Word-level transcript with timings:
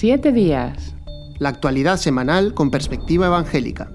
Siete 0.00 0.32
días. 0.32 0.96
La 1.40 1.50
actualidad 1.50 1.98
semanal 1.98 2.54
con 2.54 2.70
perspectiva 2.70 3.26
evangélica. 3.26 3.94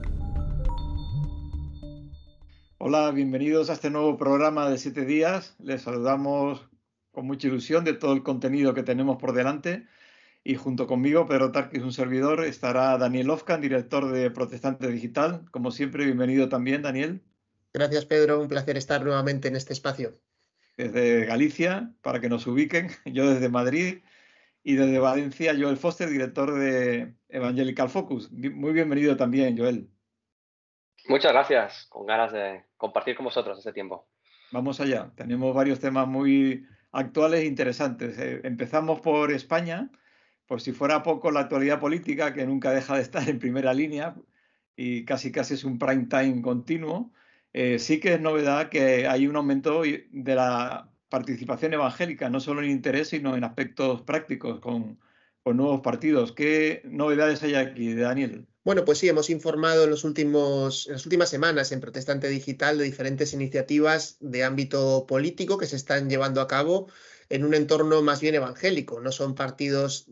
Hola, 2.77 3.09
bienvenidos 3.09 3.71
a 3.71 3.73
este 3.73 3.89
nuevo 3.89 4.15
programa 4.15 4.69
de 4.69 4.77
Siete 4.77 5.03
días. 5.03 5.55
Les 5.57 5.81
saludamos 5.81 6.69
con 7.11 7.25
mucha 7.25 7.47
ilusión 7.47 7.85
de 7.85 7.93
todo 7.93 8.13
el 8.13 8.21
contenido 8.21 8.75
que 8.75 8.83
tenemos 8.83 9.17
por 9.17 9.33
delante. 9.33 9.87
Y 10.43 10.53
junto 10.53 10.85
conmigo, 10.85 11.25
Pedro 11.25 11.51
Tarquis, 11.51 11.81
un 11.81 11.91
servidor, 11.91 12.45
estará 12.45 12.95
Daniel 12.99 13.31
Ofcan, 13.31 13.59
director 13.59 14.11
de 14.11 14.29
Protestante 14.29 14.87
Digital. 14.91 15.45
Como 15.49 15.71
siempre, 15.71 16.05
bienvenido 16.05 16.49
también, 16.49 16.83
Daniel. 16.83 17.23
Gracias, 17.73 18.05
Pedro. 18.05 18.39
Un 18.39 18.47
placer 18.47 18.77
estar 18.77 19.03
nuevamente 19.03 19.47
en 19.47 19.55
este 19.55 19.73
espacio. 19.73 20.13
Desde 20.77 21.25
Galicia, 21.25 21.95
para 22.03 22.19
que 22.19 22.29
nos 22.29 22.45
ubiquen, 22.45 22.91
yo 23.05 23.27
desde 23.27 23.49
Madrid 23.49 24.03
y 24.67 24.73
desde 24.75 24.97
Valencia, 24.97 25.53
Joel 25.57 25.77
Foster, 25.77 26.09
director 26.09 26.51
de 26.51 27.13
Evangelical 27.29 27.87
Focus. 27.87 28.31
Muy 28.31 28.73
bienvenido 28.73 29.15
también, 29.15 29.55
Joel. 29.55 29.87
Muchas 31.07 31.33
gracias, 31.33 31.85
con 31.87 32.07
ganas 32.07 32.33
de 32.33 32.63
compartir 32.75 33.15
con 33.15 33.25
vosotros 33.25 33.59
este 33.59 33.73
tiempo. 33.73 34.07
Vamos 34.51 34.79
allá, 34.79 35.11
tenemos 35.15 35.53
varios 35.53 35.79
temas 35.79 36.07
muy 36.07 36.65
actuales 36.91 37.41
e 37.41 37.45
interesantes. 37.45 38.17
Eh, 38.17 38.41
empezamos 38.43 39.01
por 39.01 39.31
España, 39.31 39.91
por 40.47 40.61
si 40.61 40.71
fuera 40.71 41.03
poco 41.03 41.29
la 41.29 41.41
actualidad 41.41 41.79
política, 41.79 42.33
que 42.33 42.47
nunca 42.47 42.71
deja 42.71 42.95
de 42.95 43.03
estar 43.03 43.29
en 43.29 43.37
primera 43.37 43.71
línea 43.71 44.15
y 44.75 45.05
casi 45.05 45.31
casi 45.31 45.53
es 45.53 45.63
un 45.63 45.77
prime 45.77 46.07
time 46.07 46.41
continuo. 46.41 47.11
Eh, 47.53 47.77
sí 47.77 47.99
que 47.99 48.15
es 48.15 48.19
novedad 48.19 48.69
que 48.69 49.07
hay 49.07 49.27
un 49.27 49.35
aumento 49.35 49.83
de 49.83 50.35
la 50.35 50.89
participación 51.15 51.73
evangélica, 51.73 52.29
no 52.29 52.41
solo 52.41 52.61
en 52.61 52.69
interés, 52.69 53.07
sino 53.07 53.37
en 53.37 53.45
aspectos 53.45 54.01
prácticos 54.01 54.59
con, 54.59 54.99
nuevos 55.45 55.79
partidos. 55.81 56.33
¿Qué 56.33 56.81
novedades 56.83 57.41
hay 57.43 57.53
aquí, 57.55 57.93
Daniel? 57.93 58.47
Bueno, 58.65 58.83
pues 58.83 58.97
sí, 58.97 59.07
hemos 59.07 59.29
informado 59.29 59.85
en, 59.85 59.91
los 59.91 60.03
últimos, 60.03 60.87
en 60.87 60.93
las 60.93 61.05
últimas 61.05 61.29
semanas 61.29 61.71
en 61.71 61.79
Protestante 61.79 62.27
Digital 62.27 62.77
de 62.77 62.83
diferentes 62.83 63.31
iniciativas 63.31 64.17
de 64.19 64.43
ámbito 64.43 65.05
político 65.07 65.57
que 65.57 65.67
se 65.67 65.77
están 65.77 66.09
llevando 66.09 66.41
a 66.41 66.47
cabo 66.47 66.87
en 67.29 67.45
un 67.45 67.53
entorno 67.53 68.01
más 68.01 68.19
bien 68.19 68.35
evangélico. 68.35 68.99
No 68.99 69.11
son 69.13 69.35
partidos 69.35 70.07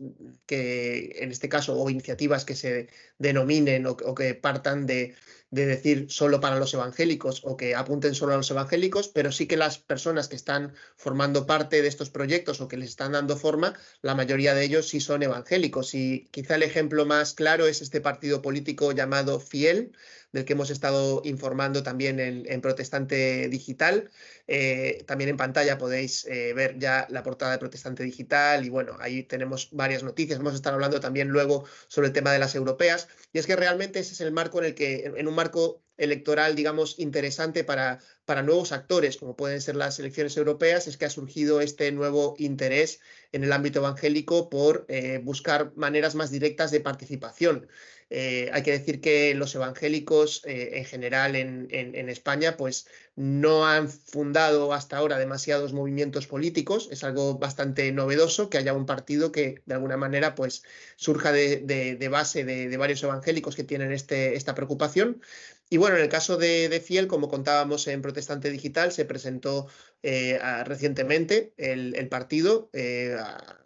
que, 0.46 1.16
en 1.18 1.32
este 1.32 1.50
caso, 1.50 1.76
o 1.78 1.90
iniciativas 1.90 2.46
que 2.46 2.54
se 2.54 2.88
denominen 3.18 3.86
o 3.86 4.14
que 4.14 4.34
partan 4.34 4.86
de, 4.86 5.14
de 5.54 5.66
decir 5.66 6.06
solo 6.08 6.40
para 6.40 6.58
los 6.58 6.74
evangélicos 6.74 7.42
o 7.44 7.56
que 7.56 7.76
apunten 7.76 8.14
solo 8.14 8.34
a 8.34 8.36
los 8.36 8.50
evangélicos, 8.50 9.08
pero 9.08 9.30
sí 9.30 9.46
que 9.46 9.56
las 9.56 9.78
personas 9.78 10.26
que 10.26 10.34
están 10.34 10.74
formando 10.96 11.46
parte 11.46 11.80
de 11.80 11.86
estos 11.88 12.10
proyectos 12.10 12.60
o 12.60 12.66
que 12.66 12.76
les 12.76 12.90
están 12.90 13.12
dando 13.12 13.36
forma, 13.36 13.74
la 14.02 14.16
mayoría 14.16 14.54
de 14.54 14.64
ellos 14.64 14.88
sí 14.88 15.00
son 15.00 15.22
evangélicos. 15.22 15.94
Y 15.94 16.28
quizá 16.32 16.56
el 16.56 16.64
ejemplo 16.64 17.06
más 17.06 17.34
claro 17.34 17.66
es 17.68 17.82
este 17.82 18.00
partido 18.00 18.42
político 18.42 18.90
llamado 18.90 19.38
Fiel, 19.38 19.92
del 20.34 20.44
que 20.44 20.54
hemos 20.54 20.70
estado 20.70 21.22
informando 21.24 21.84
también 21.84 22.18
en, 22.18 22.60
Protestante 22.60 23.48
Digital. 23.48 24.10
Eh, 24.48 25.04
también 25.06 25.30
en 25.30 25.36
pantalla 25.36 25.78
podéis 25.78 26.24
eh, 26.26 26.52
ver 26.54 26.76
ya 26.76 27.06
la 27.08 27.22
portada 27.22 27.52
de 27.52 27.58
Protestante 27.58 28.02
Digital 28.02 28.64
y 28.64 28.68
bueno, 28.68 28.96
ahí 28.98 29.22
tenemos 29.22 29.68
varias 29.70 30.02
noticias. 30.02 30.38
Vamos 30.38 30.54
a 30.54 30.56
estar 30.56 30.74
hablando 30.74 30.98
también 30.98 31.28
luego 31.28 31.66
sobre 31.86 32.08
el 32.08 32.12
tema 32.12 32.32
de 32.32 32.40
las 32.40 32.56
europeas. 32.56 33.06
Y 33.32 33.38
es 33.38 33.46
que 33.46 33.54
realmente 33.54 34.00
ese 34.00 34.12
es 34.12 34.20
el 34.22 34.32
marco 34.32 34.58
en 34.58 34.64
el 34.64 34.74
que, 34.74 35.04
en 35.16 35.28
un 35.28 35.36
marco 35.36 35.83
electoral, 35.96 36.54
digamos, 36.54 36.98
interesante 36.98 37.64
para, 37.64 38.00
para 38.24 38.42
nuevos 38.42 38.72
actores, 38.72 39.16
como 39.16 39.36
pueden 39.36 39.60
ser 39.60 39.76
las 39.76 39.98
elecciones 39.98 40.36
europeas, 40.36 40.86
es 40.86 40.96
que 40.96 41.04
ha 41.04 41.10
surgido 41.10 41.60
este 41.60 41.90
nuevo 41.92 42.34
interés 42.38 43.00
en 43.32 43.44
el 43.44 43.52
ámbito 43.52 43.80
evangélico 43.80 44.48
por 44.48 44.86
eh, 44.88 45.20
buscar 45.22 45.72
maneras 45.76 46.14
más 46.14 46.30
directas 46.30 46.70
de 46.70 46.80
participación. 46.80 47.68
Eh, 48.10 48.50
hay 48.52 48.62
que 48.62 48.70
decir 48.70 49.00
que 49.00 49.34
los 49.34 49.54
evangélicos 49.54 50.42
eh, 50.44 50.78
en 50.78 50.84
general 50.84 51.34
en, 51.34 52.08
España 52.08 52.56
pues 52.56 52.86
no 53.16 53.66
han 53.66 53.88
fundado 53.88 54.72
hasta 54.72 54.98
ahora 54.98 55.18
demasiados 55.18 55.72
movimientos 55.72 56.26
políticos. 56.26 56.88
Es 56.92 57.02
algo 57.02 57.38
bastante 57.38 57.90
novedoso 57.92 58.50
que 58.50 58.58
haya 58.58 58.74
un 58.74 58.86
partido 58.86 59.32
que 59.32 59.62
de 59.66 59.74
alguna 59.74 59.96
manera 59.96 60.34
pues 60.34 60.62
surja 60.96 61.32
de, 61.32 62.08
base 62.10 62.44
de, 62.44 62.76
varios 62.76 63.02
evangélicos 63.02 63.56
que 63.56 63.64
tienen 63.64 63.90
este, 63.90 64.36
esta 64.36 64.54
preocupación. 64.54 65.20
Y 65.70 65.76
bueno, 65.78 65.96
en 65.96 66.02
el 66.02 66.08
caso 66.08 66.36
de, 66.36 66.68
de, 66.68 66.80
Fiel, 66.80 67.06
como 67.08 67.28
contábamos 67.28 67.86
en 67.88 68.02
Protestante 68.02 68.50
Digital, 68.50 68.92
se 68.92 69.04
presentó 69.04 69.66
eh, 70.06 70.38
recientemente 70.64 71.54
el, 71.56 72.08
partido. 72.10 72.68
Eh, 72.74 73.16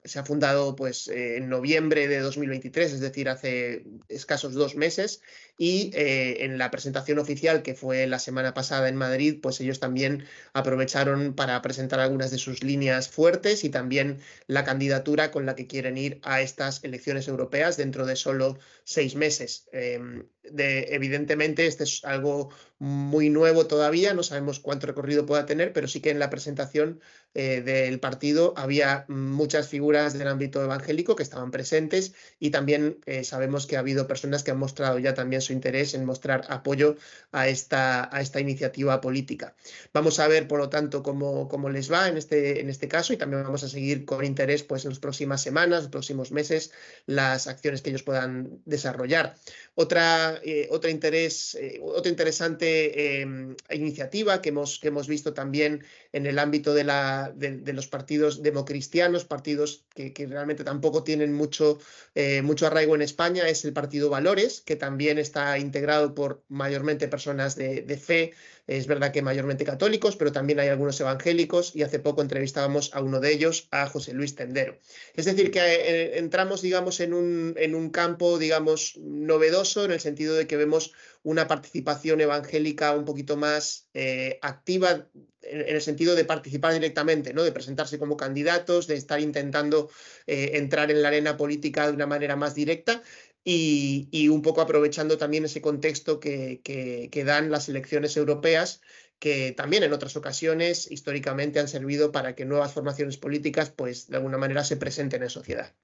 se 0.05 0.21
ha 0.21 0.25
fundado 0.25 0.77
pues, 0.77 1.09
en 1.09 1.49
noviembre 1.49 2.07
de 2.07 2.21
2023, 2.21 2.93
es 2.93 3.01
decir, 3.01 3.29
hace 3.29 3.85
escasos 4.09 4.55
dos 4.55 4.77
meses. 4.77 5.21
Y 5.59 5.91
eh, 5.95 6.45
en 6.45 6.57
la 6.57 6.71
presentación 6.71 7.19
oficial 7.19 7.63
que 7.63 7.75
fue 7.75 8.07
la 8.07 8.21
semana 8.21 8.55
pasada 8.55 8.89
en 8.89 8.95
Madrid, 8.95 9.41
pues 9.43 9.61
ellos 9.61 9.81
también 9.81 10.27
aprovecharon 10.53 11.35
para 11.35 11.61
presentar 11.61 11.99
algunas 11.99 12.31
de 12.31 12.39
sus 12.39 12.63
líneas 12.63 13.09
fuertes 13.09 13.65
y 13.65 13.71
también 13.71 14.21
la 14.47 14.63
candidatura 14.63 15.33
con 15.33 15.45
la 15.45 15.57
que 15.57 15.67
quieren 15.67 15.99
ir 15.99 16.21
a 16.23 16.41
estas 16.41 16.85
elecciones 16.85 17.27
europeas 17.27 17.77
dentro 17.77 18.07
de 18.07 18.15
solo 18.15 18.61
seis 18.85 19.17
meses. 19.17 19.67
Em, 19.73 20.29
de, 20.45 20.95
evidentemente, 20.95 21.67
este 21.67 21.83
es 21.83 22.05
algo 22.05 22.51
muy 22.79 23.29
nuevo 23.29 23.67
todavía, 23.67 24.15
no 24.15 24.23
sabemos 24.23 24.61
cuánto 24.61 24.87
recorrido 24.87 25.27
pueda 25.27 25.47
tener, 25.47 25.73
pero 25.73 25.89
sí 25.89 26.01
que 26.01 26.11
en 26.11 26.21
la 26.21 26.31
presentación 26.31 27.01
eh, 27.35 27.61
del 27.61 27.99
partido 27.99 28.55
había 28.57 29.05
muchas 29.09 29.69
figuras 29.69 30.17
del 30.17 30.29
ámbito 30.29 30.63
evangélico 30.63 31.17
que 31.17 31.25
estaban 31.25 31.51
presentes 31.51 32.15
y 32.39 32.51
también 32.51 32.99
eh, 33.07 33.25
sabemos 33.25 33.67
que 33.67 33.77
ha 33.77 33.81
habido 33.81 34.07
personas 34.07 34.45
que 34.45 34.53
han 34.53 34.59
mostrado 34.59 34.99
ya 34.99 35.15
también 35.15 35.43
su 35.43 35.53
interés 35.53 35.95
en 35.95 36.05
mostrar 36.05 36.47
apoyo 36.49 36.97
a 37.33 37.49
esta, 37.49 38.15
a 38.15 38.21
esta 38.21 38.41
iniciativa 38.41 39.01
política. 39.01 39.55
Vamos 39.93 40.21
a 40.21 40.29
ver, 40.29 40.47
por 40.47 40.61
lo 40.61 40.69
tanto, 40.69 41.03
cómo, 41.03 41.49
cómo 41.49 41.71
les 41.71 41.91
va 41.91 42.09
en 42.09 42.17
este, 42.17 42.61
en 42.61 42.71
este 42.71 42.87
caso 42.87 43.13
y 43.13 43.17
también 43.17 43.43
vamos 43.43 43.65
a 43.65 43.69
seguir 43.69 44.05
con 44.05 44.25
interés 44.25 44.63
pues, 44.63 44.85
en 44.85 44.91
las 44.91 45.01
próximas 45.01 45.43
semanas, 45.43 45.83
los 45.83 45.91
próximos 45.91 46.31
meses, 46.31 46.71
las 47.07 47.49
acciones 47.49 47.83
que 47.83 47.91
ellos 47.91 48.05
puedan 48.05 48.61
desarrollar. 48.65 49.35
Otra, 49.75 50.41
eh, 50.45 50.69
interés, 50.89 51.57
otra 51.83 52.11
interesante 52.11 52.68
Em, 52.69 53.57
iniciativa 53.71 54.41
que 54.41 54.51
hemos, 54.51 54.79
que 54.79 54.89
hemos 54.89 55.09
visto 55.09 55.35
también 55.35 55.85
en 56.13 56.27
el 56.27 56.39
ámbito 56.39 56.75
de, 56.75 56.85
la, 56.85 57.33
de, 57.35 57.73
los 57.73 57.87
partidos 57.87 58.43
democristianos, 58.43 59.25
partidos 59.25 59.85
que, 59.95 60.13
realmente 60.29 60.65
tampoco 60.65 61.05
tienen 61.05 61.33
mucho, 61.33 61.79
eh, 62.15 62.43
mucho 62.43 62.67
arraigo 62.67 62.95
en 62.95 63.03
España, 63.03 63.49
es 63.49 63.65
el 63.65 63.73
Partido 63.73 64.11
Valores, 64.11 64.61
que 64.61 64.77
también 64.77 65.19
está 65.19 65.59
integrado 65.59 66.15
por 66.15 66.43
mayormente 66.49 67.09
personas 67.09 67.57
de, 67.57 67.83
de 67.83 67.97
fe, 67.97 68.33
es 68.69 68.87
verdad 68.87 69.13
que 69.13 69.23
mayormente 69.23 69.65
católicos, 69.65 70.17
pero 70.17 70.31
también 70.31 70.61
hay 70.61 70.69
algunos 70.69 71.01
evangélicos 71.01 71.75
y 71.75 71.83
hace 71.83 71.99
poco 71.99 72.21
entrevistábamos 72.21 72.91
a 72.95 73.01
uno 73.01 73.19
de 73.19 73.33
ellos, 73.33 73.67
a 73.71 73.87
José 73.87 74.13
Luis 74.13 74.35
Tendero. 74.35 74.79
Es 75.15 75.25
decir, 75.25 75.51
que 75.51 75.61
eh, 75.61 76.19
entramos, 76.19 76.61
digamos, 76.61 77.01
en 77.01 77.15
un, 77.15 77.55
en 77.57 77.75
un 77.75 77.89
campo, 77.89 78.39
digamos, 78.39 78.99
novedoso 78.99 79.87
en 79.87 79.93
el 79.93 80.01
sentido 80.01 80.35
de 80.35 80.47
que 80.47 80.59
vemos 80.59 80.93
una 81.23 81.49
participación 81.49 82.21
evangélica 82.21 82.93
un 82.93 83.07
poquito 83.07 83.39
más 83.39 83.89
eh, 83.95 84.39
activa 84.43 85.09
en, 85.43 85.77
el 85.77 85.81
sentido 85.81 86.15
de 86.15 86.25
participar 86.25 86.75
directamente, 86.75 87.33
¿no? 87.33 87.43
de 87.43 87.53
presentarse 87.53 87.99
como 87.99 88.17
candidatos, 88.17 88.87
de 88.87 88.97
estar 88.97 89.21
intentando 89.21 89.91
eh, 90.27 90.53
entrar 90.55 90.91
en 90.91 91.03
la 91.03 91.09
arena 91.09 91.37
política 91.37 91.87
de 91.87 91.95
una 91.95 92.07
manera 92.07 92.37
más 92.37 92.55
directa 92.55 93.03
y, 93.45 94.29
un 94.29 94.43
poco 94.43 94.61
aprovechando 94.61 95.17
también 95.17 95.45
ese 95.45 95.61
contexto 95.61 96.21
que, 96.21 97.23
dan 97.25 97.51
las 97.51 97.69
elecciones 97.69 98.17
europeas, 98.17 98.83
que 99.19 99.53
también 99.53 99.83
en 99.83 99.93
otras 99.93 100.17
ocasiones 100.17 100.91
históricamente 100.91 101.59
han 101.59 101.69
servido 101.69 102.13
para 102.13 102.35
que 102.35 102.45
nuevas 102.45 102.75
formaciones 102.75 103.17
políticas, 103.17 103.71
pues 103.71 104.09
de 104.09 104.17
alguna 104.17 104.39
manera 104.39 104.65
se 104.65 104.77
presenten 104.77 105.23
en 105.23 105.31
sociedad. 105.31 105.75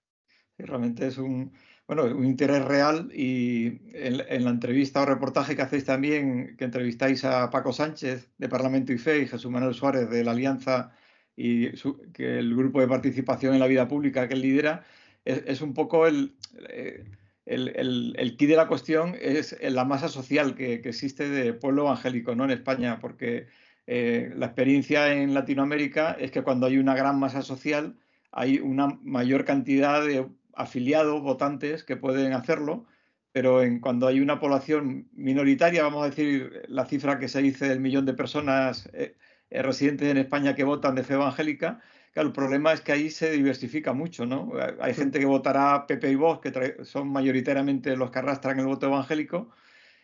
Realmente 0.56 1.09
es 1.09 1.18
un, 1.18 1.53
bueno, 1.86 2.04
un 2.04 2.24
interés 2.24 2.65
real 2.65 3.10
y 3.12 3.80
en, 3.95 4.45
la 4.45 4.51
entrevista 4.51 5.03
o 5.03 5.06
reportaje 5.06 5.56
que 5.56 5.62
hacéis 5.62 5.84
también, 5.84 6.56
que 6.56 6.65
entrevistáis 6.65 7.24
a 7.24 7.51
Paco 7.51 7.72
Sánchez 7.72 8.30
de 8.39 8.48
Parlamento 8.48 8.92
y 8.92 8.98
Fe 8.98 9.21
y 9.21 9.27
Jesús 9.27 9.51
Manuel 9.51 9.74
Suárez 9.74 10.09
de 10.10 10.22
la 10.22 10.30
Alianza 10.30 10.92
y 11.34 11.71
que 12.12 12.39
el 12.39 12.54
grupo 12.54 12.80
de 12.80 12.86
participación 12.86 13.54
en 13.54 13.60
la 13.60 13.66
vida 13.66 13.89
pública 13.89 14.28
que 14.28 14.34
él 14.34 14.42
lidera, 14.42 14.84
es, 15.24 15.60
un 15.60 15.74
poco 15.74 16.06
el... 16.06 16.36
Eh, 16.68 17.04
el, 17.46 17.72
el, 17.76 18.14
el 18.18 18.36
key 18.36 18.46
de 18.46 18.56
la 18.56 18.68
cuestión 18.68 19.16
es 19.20 19.56
la 19.60 19.84
masa 19.84 20.08
social 20.08 20.54
que, 20.54 20.74
existe 20.74 21.28
de 21.28 21.52
pueblo 21.52 21.82
evangélico 21.82 22.34
¿no? 22.34 22.44
en 22.44 22.50
España, 22.50 22.98
porque 23.00 23.46
eh, 23.86 24.32
la 24.36 24.46
experiencia 24.46 25.12
en 25.12 25.34
Latinoamérica 25.34 26.16
es 26.18 26.30
que 26.30 26.42
cuando 26.42 26.66
hay 26.66 26.78
una 26.78 26.94
gran 26.94 27.18
masa 27.18 27.42
social 27.42 27.96
hay 28.32 28.58
una 28.58 28.98
mayor 29.02 29.44
cantidad 29.44 30.04
de 30.04 30.26
afiliados, 30.54 31.22
votantes 31.22 31.84
que 31.84 31.96
pueden 31.96 32.32
hacerlo, 32.32 32.84
pero 33.32 33.62
en, 33.62 33.80
cuando 33.80 34.06
hay 34.06 34.20
una 34.20 34.41
población 34.41 35.08
minoritaria, 35.12 35.82
vamos 35.82 36.02
a 36.04 36.10
decir 36.10 36.62
la 36.68 36.86
cifra 36.86 37.18
que 37.18 37.28
se 37.28 37.42
dice 37.42 37.68
del 37.68 37.80
millón 37.80 38.06
de 38.06 38.14
personas 38.14 38.88
eh, 38.92 39.16
eh, 39.50 39.62
residentes 39.62 40.08
en 40.08 40.16
España 40.16 40.54
que 40.54 40.64
votan 40.64 40.94
de 40.94 41.04
fe 41.04 41.14
evangélica, 41.14 41.80
Claro, 42.15 42.28
el 42.28 42.33
problema 42.33 42.72
es 42.72 42.81
que 42.81 42.93
ahí 42.93 43.11
se 43.11 43.33
diversifica 43.33 43.93
mucho, 43.93 44.25
¿no? 44.25 44.53
Hay 44.81 44.95
gente 44.95 45.19
que 45.19 45.27
votará 45.27 45.84
PP 45.89 46.13
y 46.13 46.15
Vox, 46.15 46.41
que 46.41 46.84
son 46.84 47.09
mayoritariamente 47.09 47.97
los 47.97 48.13
que 48.13 48.21
arrastran 48.21 48.61
el 48.61 48.66
voto 48.66 48.87
evangélico, 48.87 49.51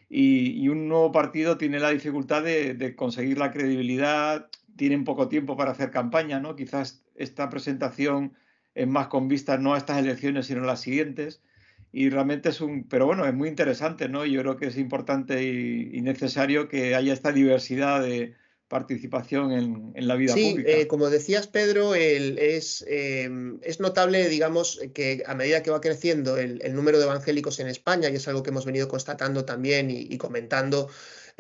y, 0.08 0.68
un 0.68 0.88
nuevo 0.88 1.12
partido 1.12 1.56
tiene 1.56 1.78
la 1.78 1.90
dificultad 1.90 2.42
de, 2.42 2.96
conseguir 2.96 3.38
la 3.38 3.52
credibilidad, 3.52 4.50
tienen 4.76 5.04
poco 5.04 5.28
tiempo 5.28 5.56
para 5.56 5.70
hacer 5.70 5.92
campaña, 5.92 6.40
¿no? 6.40 6.56
Quizás 6.56 7.04
esta 7.14 7.48
presentación 7.48 8.34
es 8.74 8.88
más 8.88 9.06
con 9.08 9.28
vistas 9.28 9.60
no 9.60 9.74
a 9.74 9.78
estas 9.78 9.98
elecciones, 9.98 10.46
sino 10.46 10.64
a 10.64 10.66
las 10.66 10.80
siguientes. 10.80 11.42
Y 11.92 12.10
realmente 12.10 12.48
es 12.48 12.60
un, 12.60 12.84
pero 12.88 13.06
bueno, 13.06 13.24
es 13.26 13.34
muy 13.34 13.48
interesante, 13.48 14.08
¿no? 14.08 14.26
Yo 14.26 14.40
creo 14.42 14.56
que 14.56 14.66
es 14.66 14.78
importante 14.78 15.44
y 15.44 16.00
necesario 16.02 16.68
que 16.68 16.96
haya 16.96 17.12
esta 17.12 17.32
diversidad 17.32 18.02
de, 18.02 18.34
participación 18.70 19.50
en, 19.96 20.06
la 20.06 20.14
vida 20.14 20.32
sí, 20.32 20.52
pública. 20.52 20.70
Sí, 20.70 20.80
eh, 20.82 20.86
como 20.86 21.10
decías, 21.10 21.48
Pedro, 21.48 21.96
es, 21.96 22.84
em, 22.88 23.58
es, 23.62 23.80
notable, 23.80 24.28
digamos, 24.28 24.80
que 24.94 25.24
a 25.26 25.34
medida 25.34 25.64
que 25.64 25.72
va 25.72 25.80
creciendo 25.80 26.38
el, 26.38 26.60
número 26.72 26.98
de 26.98 27.04
evangélicos 27.04 27.58
en 27.58 27.66
España, 27.66 28.08
y 28.08 28.14
es 28.14 28.28
algo 28.28 28.44
que 28.44 28.50
hemos 28.50 28.64
venido 28.64 28.86
constatando 28.86 29.44
también 29.44 29.90
y 29.90 30.16
comentando 30.18 30.88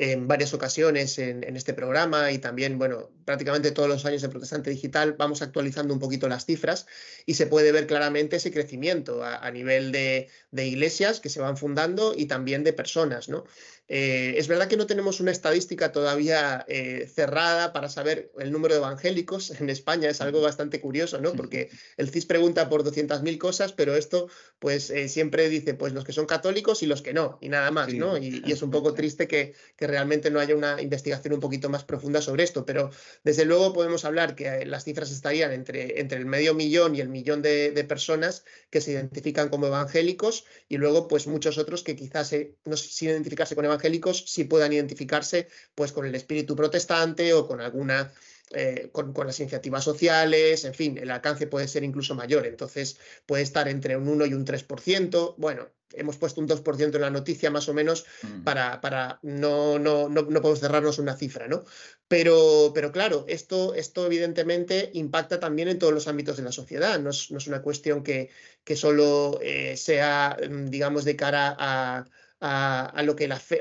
en 0.00 0.26
varias 0.26 0.54
ocasiones 0.54 1.18
en, 1.18 1.44
este 1.56 1.74
programa 1.74 2.32
y 2.32 2.38
también, 2.38 2.78
bueno, 2.78 3.10
prácticamente 3.26 3.70
todos 3.70 3.86
los 3.86 4.06
años 4.06 4.22
de 4.22 4.30
Protestante 4.30 4.70
Digital 4.70 5.14
vamos 5.18 5.42
actualizando 5.42 5.92
un 5.92 6.00
poquito 6.00 6.26
las 6.26 6.46
cifras 6.46 6.86
y 7.26 7.34
se 7.34 7.46
puede 7.46 7.70
ver 7.70 7.86
claramente 7.86 8.36
ese 8.36 8.50
crecimiento 8.50 9.22
a, 9.22 9.50
nivel 9.50 9.92
de, 9.92 10.28
iglesias 10.52 11.20
que 11.20 11.28
se 11.28 11.40
van 11.40 11.58
fundando 11.58 12.14
y 12.16 12.24
también 12.24 12.64
de 12.64 12.72
personas, 12.72 13.28
¿no? 13.28 13.44
Eh, 13.92 14.38
es 14.38 14.46
verdad 14.46 14.68
que 14.68 14.76
no 14.76 14.86
tenemos 14.86 15.18
una 15.18 15.32
estadística 15.32 15.90
todavía 15.90 16.64
eh, 16.68 17.10
cerrada 17.12 17.72
para 17.72 17.88
saber 17.88 18.30
el 18.38 18.52
número 18.52 18.74
de 18.74 18.78
evangélicos 18.78 19.50
en 19.60 19.68
España, 19.68 20.08
es 20.08 20.20
algo 20.20 20.40
bastante 20.40 20.80
curioso, 20.80 21.20
¿no? 21.20 21.32
Porque 21.32 21.70
el 21.96 22.08
CIS 22.08 22.26
pregunta 22.26 22.68
por 22.68 22.84
200.000 22.84 23.38
cosas, 23.38 23.72
pero 23.72 23.96
esto 23.96 24.28
pues 24.60 24.90
eh, 24.90 25.08
siempre 25.08 25.48
dice 25.48 25.74
pues 25.74 25.92
los 25.92 26.04
que 26.04 26.12
son 26.12 26.26
católicos 26.26 26.84
y 26.84 26.86
los 26.86 27.02
que 27.02 27.12
no, 27.12 27.38
y 27.40 27.48
nada 27.48 27.72
más, 27.72 27.92
¿no? 27.92 28.16
Y, 28.16 28.44
es 28.46 28.62
un 28.62 28.70
poco 28.70 28.94
triste 28.94 29.26
que, 29.26 29.54
que 29.76 29.88
realmente 29.88 30.30
no 30.30 30.38
haya 30.38 30.54
una 30.54 30.80
investigación 30.80 31.34
un 31.34 31.40
poquito 31.40 31.68
más 31.68 31.82
profunda 31.82 32.22
sobre 32.22 32.44
esto, 32.44 32.64
pero 32.64 32.90
desde 33.24 33.44
luego 33.44 33.72
podemos 33.72 34.04
hablar 34.04 34.36
que 34.36 34.66
las 34.66 34.84
cifras 34.84 35.10
estarían 35.10 35.50
entre, 35.50 35.98
entre 35.98 36.18
el 36.18 36.26
medio 36.26 36.54
millón 36.54 36.94
y 36.94 37.00
el 37.00 37.08
millón 37.08 37.42
de, 37.42 37.80
personas 37.88 38.44
que 38.68 38.82
se 38.82 38.92
identifican 38.92 39.48
como 39.48 39.66
evangélicos 39.66 40.44
y 40.68 40.76
luego 40.76 41.08
pues 41.08 41.26
muchos 41.26 41.56
otros 41.56 41.82
que 41.82 41.96
quizás 41.96 42.32
no 42.66 42.76
sin 42.76 43.08
identificarse 43.08 43.56
con 43.56 43.64
evangélicos 43.64 43.79
sí 44.26 44.44
puedan 44.44 44.72
identificarse 44.72 45.48
pues 45.74 45.92
con 45.92 46.06
el 46.06 46.14
espíritu 46.14 46.54
protestante 46.56 47.32
o 47.32 47.46
con 47.46 47.60
alguna 47.60 48.12
eh, 48.52 48.90
con, 48.90 49.14
las 49.14 49.38
iniciativas 49.38 49.84
sociales, 49.84 50.64
en 50.64 50.74
fin, 50.74 50.98
el 50.98 51.12
alcance 51.12 51.46
puede 51.46 51.68
ser 51.68 51.84
incluso 51.84 52.16
mayor, 52.16 52.46
entonces 52.46 52.98
puede 53.24 53.44
estar 53.44 53.68
entre 53.68 53.96
un 53.96 54.08
1 54.08 54.26
y 54.26 54.34
un 54.34 54.44
3%. 54.44 55.36
Bueno, 55.38 55.68
hemos 55.92 56.16
puesto 56.16 56.40
un 56.40 56.48
2% 56.48 56.96
en 56.96 57.00
la 57.00 57.10
noticia 57.10 57.52
más 57.52 57.68
o 57.68 57.74
menos 57.74 58.06
mm. 58.22 58.42
para, 58.42 58.80
para 58.80 59.20
no, 59.22 59.78
no, 59.78 60.08
no, 60.08 60.22
no, 60.22 60.40
podemos 60.40 60.58
cerrarnos 60.58 60.98
una 60.98 61.16
cifra, 61.16 61.46
¿no? 61.46 61.62
Pero, 62.08 62.72
pero 62.74 62.90
claro, 62.90 63.24
esto, 63.28 63.74
esto 63.74 64.04
evidentemente 64.06 64.90
impacta 64.94 65.38
también 65.38 65.68
en 65.68 65.78
todos 65.78 65.92
los 65.92 66.08
ámbitos 66.08 66.36
de 66.36 66.42
la 66.42 66.50
sociedad, 66.50 66.98
no 66.98 67.10
es, 67.10 67.30
una 67.30 67.62
cuestión 67.62 68.02
que, 68.02 68.30
que 68.64 68.74
solo 68.74 69.38
eh, 69.42 69.76
sea, 69.76 70.36
digamos, 70.50 71.04
de 71.04 71.14
cara 71.14 71.54
a 71.56 72.04
a, 72.40 73.02
lo 73.04 73.16
que 73.16 73.28
la 73.28 73.38
fe, 73.38 73.60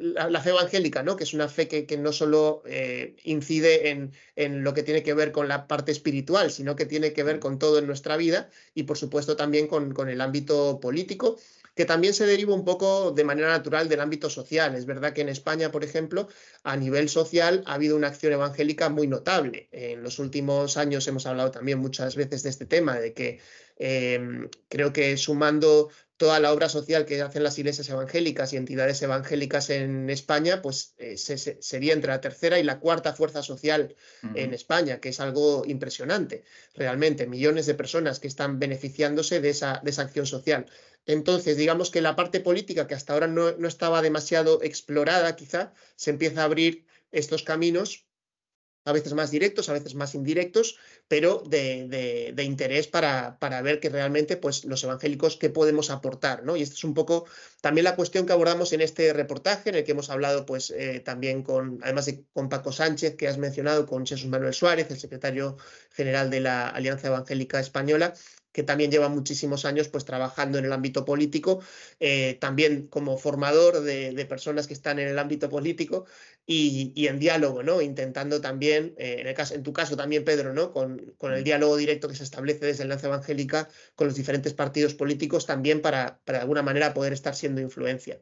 la, 0.00 0.40
fe, 0.40 0.50
evangélica, 0.50 1.02
¿no? 1.02 1.16
que 1.16 1.24
es 1.24 1.34
una 1.34 1.48
fe 1.48 1.66
que, 1.66 1.96
no 1.98 2.12
solo 2.12 2.62
eh, 2.66 3.16
incide 3.24 3.90
en, 3.90 4.12
en, 4.36 4.62
lo 4.62 4.74
que 4.74 4.84
tiene 4.84 5.02
que 5.02 5.14
ver 5.14 5.32
con 5.32 5.48
la 5.48 5.66
parte 5.66 5.90
espiritual, 5.90 6.50
sino 6.50 6.76
que 6.76 6.86
tiene 6.86 7.12
que 7.12 7.24
ver 7.24 7.40
con 7.40 7.58
todo 7.58 7.78
en 7.78 7.86
nuestra 7.86 8.16
vida 8.16 8.48
y 8.74 8.84
por 8.84 8.96
supuesto 8.96 9.36
también 9.36 9.66
con, 9.66 9.92
con 9.92 10.08
el 10.08 10.20
ámbito 10.20 10.78
político 10.80 11.36
que 11.76 11.84
también 11.84 12.14
se 12.14 12.24
deriva 12.24 12.54
un 12.54 12.64
poco 12.64 13.12
de 13.12 13.22
manera 13.22 13.48
natural 13.48 13.86
del 13.88 14.00
ámbito 14.00 14.30
social. 14.30 14.74
Es 14.74 14.86
verdad 14.86 15.12
que 15.12 15.20
en 15.20 15.28
España, 15.28 15.70
por 15.70 15.84
ejemplo, 15.84 16.26
a 16.64 16.74
nivel 16.74 17.10
social 17.10 17.62
ha 17.66 17.74
habido 17.74 17.96
una 17.96 18.08
acción 18.08 18.32
evangélica 18.32 18.88
muy 18.88 19.06
notable. 19.06 19.68
En 19.72 20.02
los 20.02 20.18
últimos 20.18 20.78
años 20.78 21.06
hemos 21.06 21.26
hablado 21.26 21.50
también 21.50 21.78
muchas 21.78 22.16
veces 22.16 22.42
de 22.42 22.48
este 22.48 22.64
tema, 22.64 22.98
de 22.98 23.12
que 23.12 23.40
eh, 23.76 24.48
creo 24.68 24.92
que 24.92 25.16
sumando 25.16 25.90
toda 26.16 26.40
la 26.40 26.52
obra 26.52 26.68
social 26.68 27.04
que 27.04 27.20
hacen 27.20 27.42
las 27.42 27.58
iglesias 27.58 27.88
evangélicas 27.90 28.52
y 28.52 28.56
entidades 28.56 29.02
evangélicas 29.02 29.68
en 29.70 30.08
España, 30.08 30.62
pues 30.62 30.94
eh, 30.96 31.16
sería 31.18 31.92
entre 31.92 32.10
la 32.10 32.20
tercera 32.20 32.58
y 32.58 32.62
la 32.62 32.80
cuarta 32.80 33.12
fuerza 33.12 33.42
social 33.42 33.94
en 34.34 34.54
España, 34.54 34.98
que 34.98 35.10
es 35.10 35.20
algo 35.20 35.64
impresionante, 35.66 36.44
realmente, 36.74 37.26
millones 37.26 37.66
de 37.66 37.74
personas 37.74 38.18
que 38.18 38.28
están 38.28 38.58
beneficiándose 38.58 39.40
de 39.40 39.50
esa, 39.50 39.80
de 39.84 39.90
esa 39.90 40.02
acción 40.02 40.26
social. 40.26 40.66
Entonces, 41.04 41.56
digamos 41.58 41.90
que 41.90 42.00
la 42.00 42.16
parte 42.16 42.40
política 42.40 42.86
que 42.86 42.94
hasta 42.94 43.12
ahora 43.12 43.26
no, 43.26 43.52
no 43.52 43.68
estaba 43.68 44.00
demasiado 44.00 44.62
explorada, 44.62 45.36
quizá, 45.36 45.74
se 45.96 46.10
empieza 46.10 46.40
a 46.40 46.44
abrir 46.44 46.86
estos 47.12 47.42
caminos 47.42 48.05
a 48.86 48.92
veces 48.92 49.12
más 49.14 49.30
directos, 49.30 49.68
a 49.68 49.72
veces 49.72 49.94
más 49.94 50.14
indirectos, 50.14 50.78
pero 51.08 51.42
de, 51.44 52.32
interés 52.42 52.86
para, 52.86 53.36
para, 53.38 53.60
ver 53.60 53.80
que 53.80 53.88
realmente 53.88 54.36
pues, 54.36 54.64
los 54.64 54.82
evangélicos 54.84 55.36
qué 55.36 55.50
podemos 55.50 55.90
aportar. 55.90 56.44
¿no? 56.44 56.56
Y 56.56 56.62
esta 56.62 56.76
es 56.76 56.84
un 56.84 56.94
poco 56.94 57.26
también 57.60 57.84
la 57.84 57.96
cuestión 57.96 58.26
que 58.26 58.32
abordamos 58.32 58.72
en 58.72 58.80
este 58.80 59.12
reportaje, 59.12 59.70
en 59.70 59.74
el 59.74 59.84
que 59.84 59.90
hemos 59.90 60.08
hablado 60.08 60.46
pues, 60.46 60.70
eh, 60.70 61.00
también 61.00 61.42
con, 61.42 61.80
además 61.82 62.06
de 62.06 62.24
con 62.32 62.48
Paco 62.48 62.70
Sánchez, 62.70 63.16
que 63.16 63.26
has 63.26 63.38
mencionado, 63.38 63.86
con 63.86 64.06
Jesús 64.06 64.28
Manuel 64.28 64.54
Suárez, 64.54 64.86
el 64.90 65.00
secretario 65.00 65.56
general 65.90 66.30
de 66.30 66.40
la 66.40 66.68
Alianza 66.68 67.08
Evangélica 67.08 67.58
Española, 67.58 68.14
que 68.56 68.62
también 68.62 68.90
lleva 68.90 69.10
muchísimos 69.10 69.66
años 69.66 69.88
pues, 69.88 70.06
trabajando 70.06 70.56
en 70.56 70.64
el 70.64 70.72
ámbito 70.72 71.04
político, 71.04 71.60
eh, 72.00 72.38
también 72.40 72.86
como 72.86 73.18
formador 73.18 73.82
de, 73.82 74.26
personas 74.26 74.66
que 74.66 74.72
están 74.72 74.98
en 74.98 75.08
el 75.08 75.18
ámbito 75.18 75.50
político 75.50 76.06
y, 76.46 77.06
en 77.06 77.18
diálogo, 77.18 77.62
¿no? 77.62 77.82
intentando 77.82 78.40
también, 78.40 78.94
eh, 78.96 79.16
en, 79.18 79.26
el 79.26 79.34
caso, 79.34 79.54
en 79.54 79.62
tu 79.62 79.74
caso 79.74 79.94
también, 79.94 80.24
Pedro, 80.24 80.54
¿no? 80.54 80.72
Con, 80.72 81.12
con, 81.18 81.34
el 81.34 81.42
mm. 81.42 81.44
diálogo 81.44 81.76
directo 81.76 82.08
que 82.08 82.14
se 82.14 82.24
establece 82.24 82.64
desde 82.64 82.84
el 82.84 82.88
Lanza 82.88 83.08
Evangélica 83.08 83.68
con 83.94 84.06
los 84.06 84.16
diferentes 84.16 84.54
partidos 84.54 84.94
políticos, 84.94 85.44
también 85.44 85.82
para, 85.82 86.18
para 86.24 86.38
de 86.38 86.42
alguna 86.42 86.62
manera 86.62 86.94
poder 86.94 87.12
estar 87.12 87.34
siendo 87.34 87.60
influencia. 87.60 88.18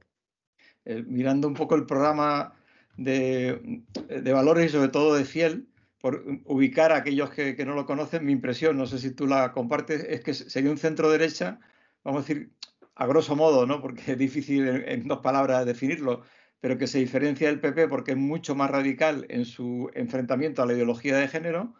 Eh, 0.85 1.05
mirando 1.07 1.47
un 1.47 1.55
poco 1.55 1.77
el 1.77 1.87
programa 1.87 2.57
de, 2.97 3.85
de 4.09 4.33
valores 4.33 4.67
y 4.67 4.69
sobre 4.71 4.89
todo 4.89 5.15
de 5.15 5.25
Fiel, 5.25 5.69
por 6.05 6.23
ubicar 6.45 6.93
a 6.93 6.97
aquellos 6.97 7.31
que, 7.31 7.65
no 7.65 7.75
lo 7.75 7.87
conocen, 7.87 8.27
mi 8.27 8.33
impresión, 8.33 8.77
no 8.77 8.85
sé 8.85 8.99
si 8.99 9.13
tú 9.13 9.27
la 9.27 9.53
compartes, 9.53 10.05
es 10.07 10.21
que 10.21 10.35
sería 10.35 10.71
un 10.71 10.77
centro 10.77 11.11
derecha, 11.11 11.61
vamos 12.03 12.19
a 12.19 12.29
decir, 12.29 12.53
a 12.95 13.07
grosso 13.07 13.35
modo, 13.37 13.65
¿no? 13.65 13.81
porque 13.81 14.13
es 14.13 14.19
difícil 14.19 14.69
en, 14.69 15.09
dos 15.09 15.21
palabras 15.21 15.65
definirlo, 15.65 16.21
pero 16.61 16.77
que 16.77 16.89
se 16.89 16.99
diferencia 16.99 17.49
del 17.49 17.59
PP 17.59 17.89
porque 17.89 18.11
es 18.11 18.19
mucho 18.19 18.55
más 18.55 18.71
radical 18.71 19.25
en 19.31 19.47
su 19.47 19.91
enfrentamiento 19.95 20.63
a 20.63 20.67
la 20.67 20.75
ideología 20.75 21.17
de 21.17 21.27
género 21.27 21.75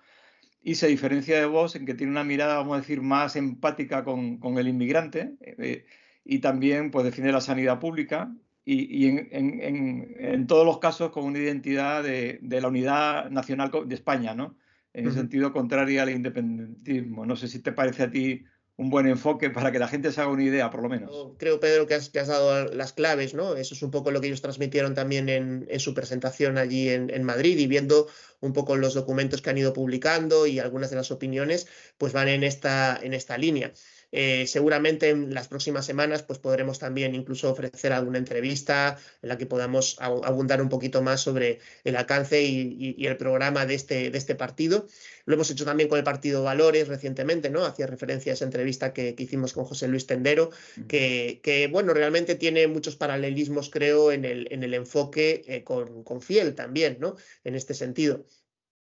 y 0.63 0.77
se 0.77 0.87
diferencia 0.87 1.39
de 1.39 1.45
Vox 1.45 1.77
en 1.77 1.85
que 1.85 1.93
tiene 1.93 2.11
una 2.11 2.25
mirada, 2.25 2.57
vamos 2.57 2.79
a 2.79 2.81
decir, 2.81 3.03
más 3.03 3.37
empática 3.37 4.05
con, 4.05 4.41
el 4.57 4.69
inmigrante 4.69 5.35
eh, 5.43 5.85
y 6.25 6.39
también 6.39 6.91
pues, 6.91 7.05
defiende 7.05 7.31
la 7.31 7.43
sanidad 7.43 7.79
pública 7.79 8.35
y, 8.65 9.07
en, 9.09 10.47
todos 10.47 10.65
los 10.65 10.79
casos 10.79 11.11
con 11.11 11.25
una 11.25 11.39
identidad 11.39 12.03
de, 12.03 12.39
la 12.43 12.69
unidad 12.69 13.31
nacional 13.31 13.71
de 13.87 13.95
España, 13.95 14.35
¿no? 14.35 14.57
En 14.93 15.07
el 15.07 15.13
sentido 15.13 15.53
contrario 15.53 16.03
al 16.03 16.11
independentismo. 16.11 17.27
No 17.27 17.35
sé 17.35 17.49
si 17.49 17.59
te 17.59 17.73
parece 17.73 18.05
a 18.05 18.11
ti 18.11 18.45
un 18.77 18.91
buen 18.91 19.07
enfoque 19.07 19.51
para 19.51 19.71
que 19.71 19.79
la 19.79 19.89
gente 19.89 20.11
se 20.11 20.21
haga 20.21 20.31
una 20.31 20.43
idea, 20.45 20.71
por 20.71 20.83
lo 20.83 20.89
menos. 20.89 21.11
Creo, 21.39 21.61
Pedro, 21.61 21.87
que 21.87 21.95
has, 21.95 22.13
dado 22.13 22.73
las 22.73 22.93
claves, 22.93 23.35
¿no? 23.35 23.57
Eso 23.57 23.75
es 23.75 23.83
un 23.83 23.91
poco 23.91 24.11
lo 24.11 24.21
que 24.21 24.29
ellos 24.29 24.43
transmitieron 24.43 24.95
también 24.95 25.29
en, 25.29 25.67
su 25.79 25.95
presentación 25.95 26.59
allí 26.59 26.89
en, 26.89 27.25
Madrid 27.25 27.59
y 27.59 27.67
viendo 27.67 28.09
un 28.41 28.53
poco 28.53 28.77
los 28.77 28.95
documentos 28.95 29.43
que 29.43 29.51
han 29.51 29.59
ido 29.59 29.73
publicando 29.73 30.47
y 30.47 30.59
algunas 30.59 30.91
de 30.91 30.97
las 30.97 31.11
opiniones, 31.11 31.69
pues 31.99 32.13
van 32.13 32.29
en 32.29 32.43
esta, 32.43 32.99
en 33.01 33.15
esta 33.15 33.39
línea. 33.39 33.73
Eh, 34.17 34.47
seguramente 34.47 35.11
en 35.11 35.35
las 35.35 35.49
próximas 35.49 35.85
semanas 35.85 36.23
pues 36.23 36.39
podremos 36.39 36.79
también 36.79 37.17
incluso 37.17 37.51
ofrecer 37.51 37.93
alguna 37.93 38.19
entrevista 38.19 38.97
en 39.21 39.29
la 39.29 39.37
que 39.37 39.47
podamos 39.47 39.97
abundar 39.99 40.63
un 40.63 40.69
poquito 40.69 41.03
más 41.03 41.21
sobre 41.21 41.59
el 41.83 41.97
alcance 41.97 42.41
y, 42.41 43.05
el 43.05 43.17
programa 43.17 43.67
de 43.67 43.75
este, 43.75 44.11
de 44.11 44.19
este 44.19 44.37
partido. 44.37 44.87
Lo 45.25 45.35
hemos 45.35 45.51
hecho 45.51 45.65
también 45.65 45.89
con 45.89 45.99
el 45.99 46.05
partido 46.05 46.45
Valores 46.45 46.87
recientemente, 46.87 47.51
¿no? 47.51 47.65
Hacía 47.65 47.89
referencia 47.89 48.31
a 48.31 48.35
esa 48.35 48.45
entrevista 48.45 48.93
que, 48.93 49.17
hicimos 49.19 49.53
con 49.53 49.65
José 49.65 49.89
Luis 49.89 50.07
Tendero, 50.07 50.51
que, 50.87 51.41
que, 51.43 51.67
bueno, 51.67 51.93
realmente 51.93 52.37
tiene 52.37 52.69
muchos 52.69 52.95
paralelismos, 52.95 53.69
creo, 53.69 54.13
en 54.13 54.25
el, 54.25 54.47
en 54.53 54.63
el 54.63 54.75
enfoque 54.75 55.43
eh, 55.49 55.65
con, 55.65 56.05
con 56.05 56.23
Fiel 56.23 56.55
también, 56.55 56.99
¿no? 57.01 57.17
En 57.43 57.57
este 57.57 57.75
sentido. 57.75 58.25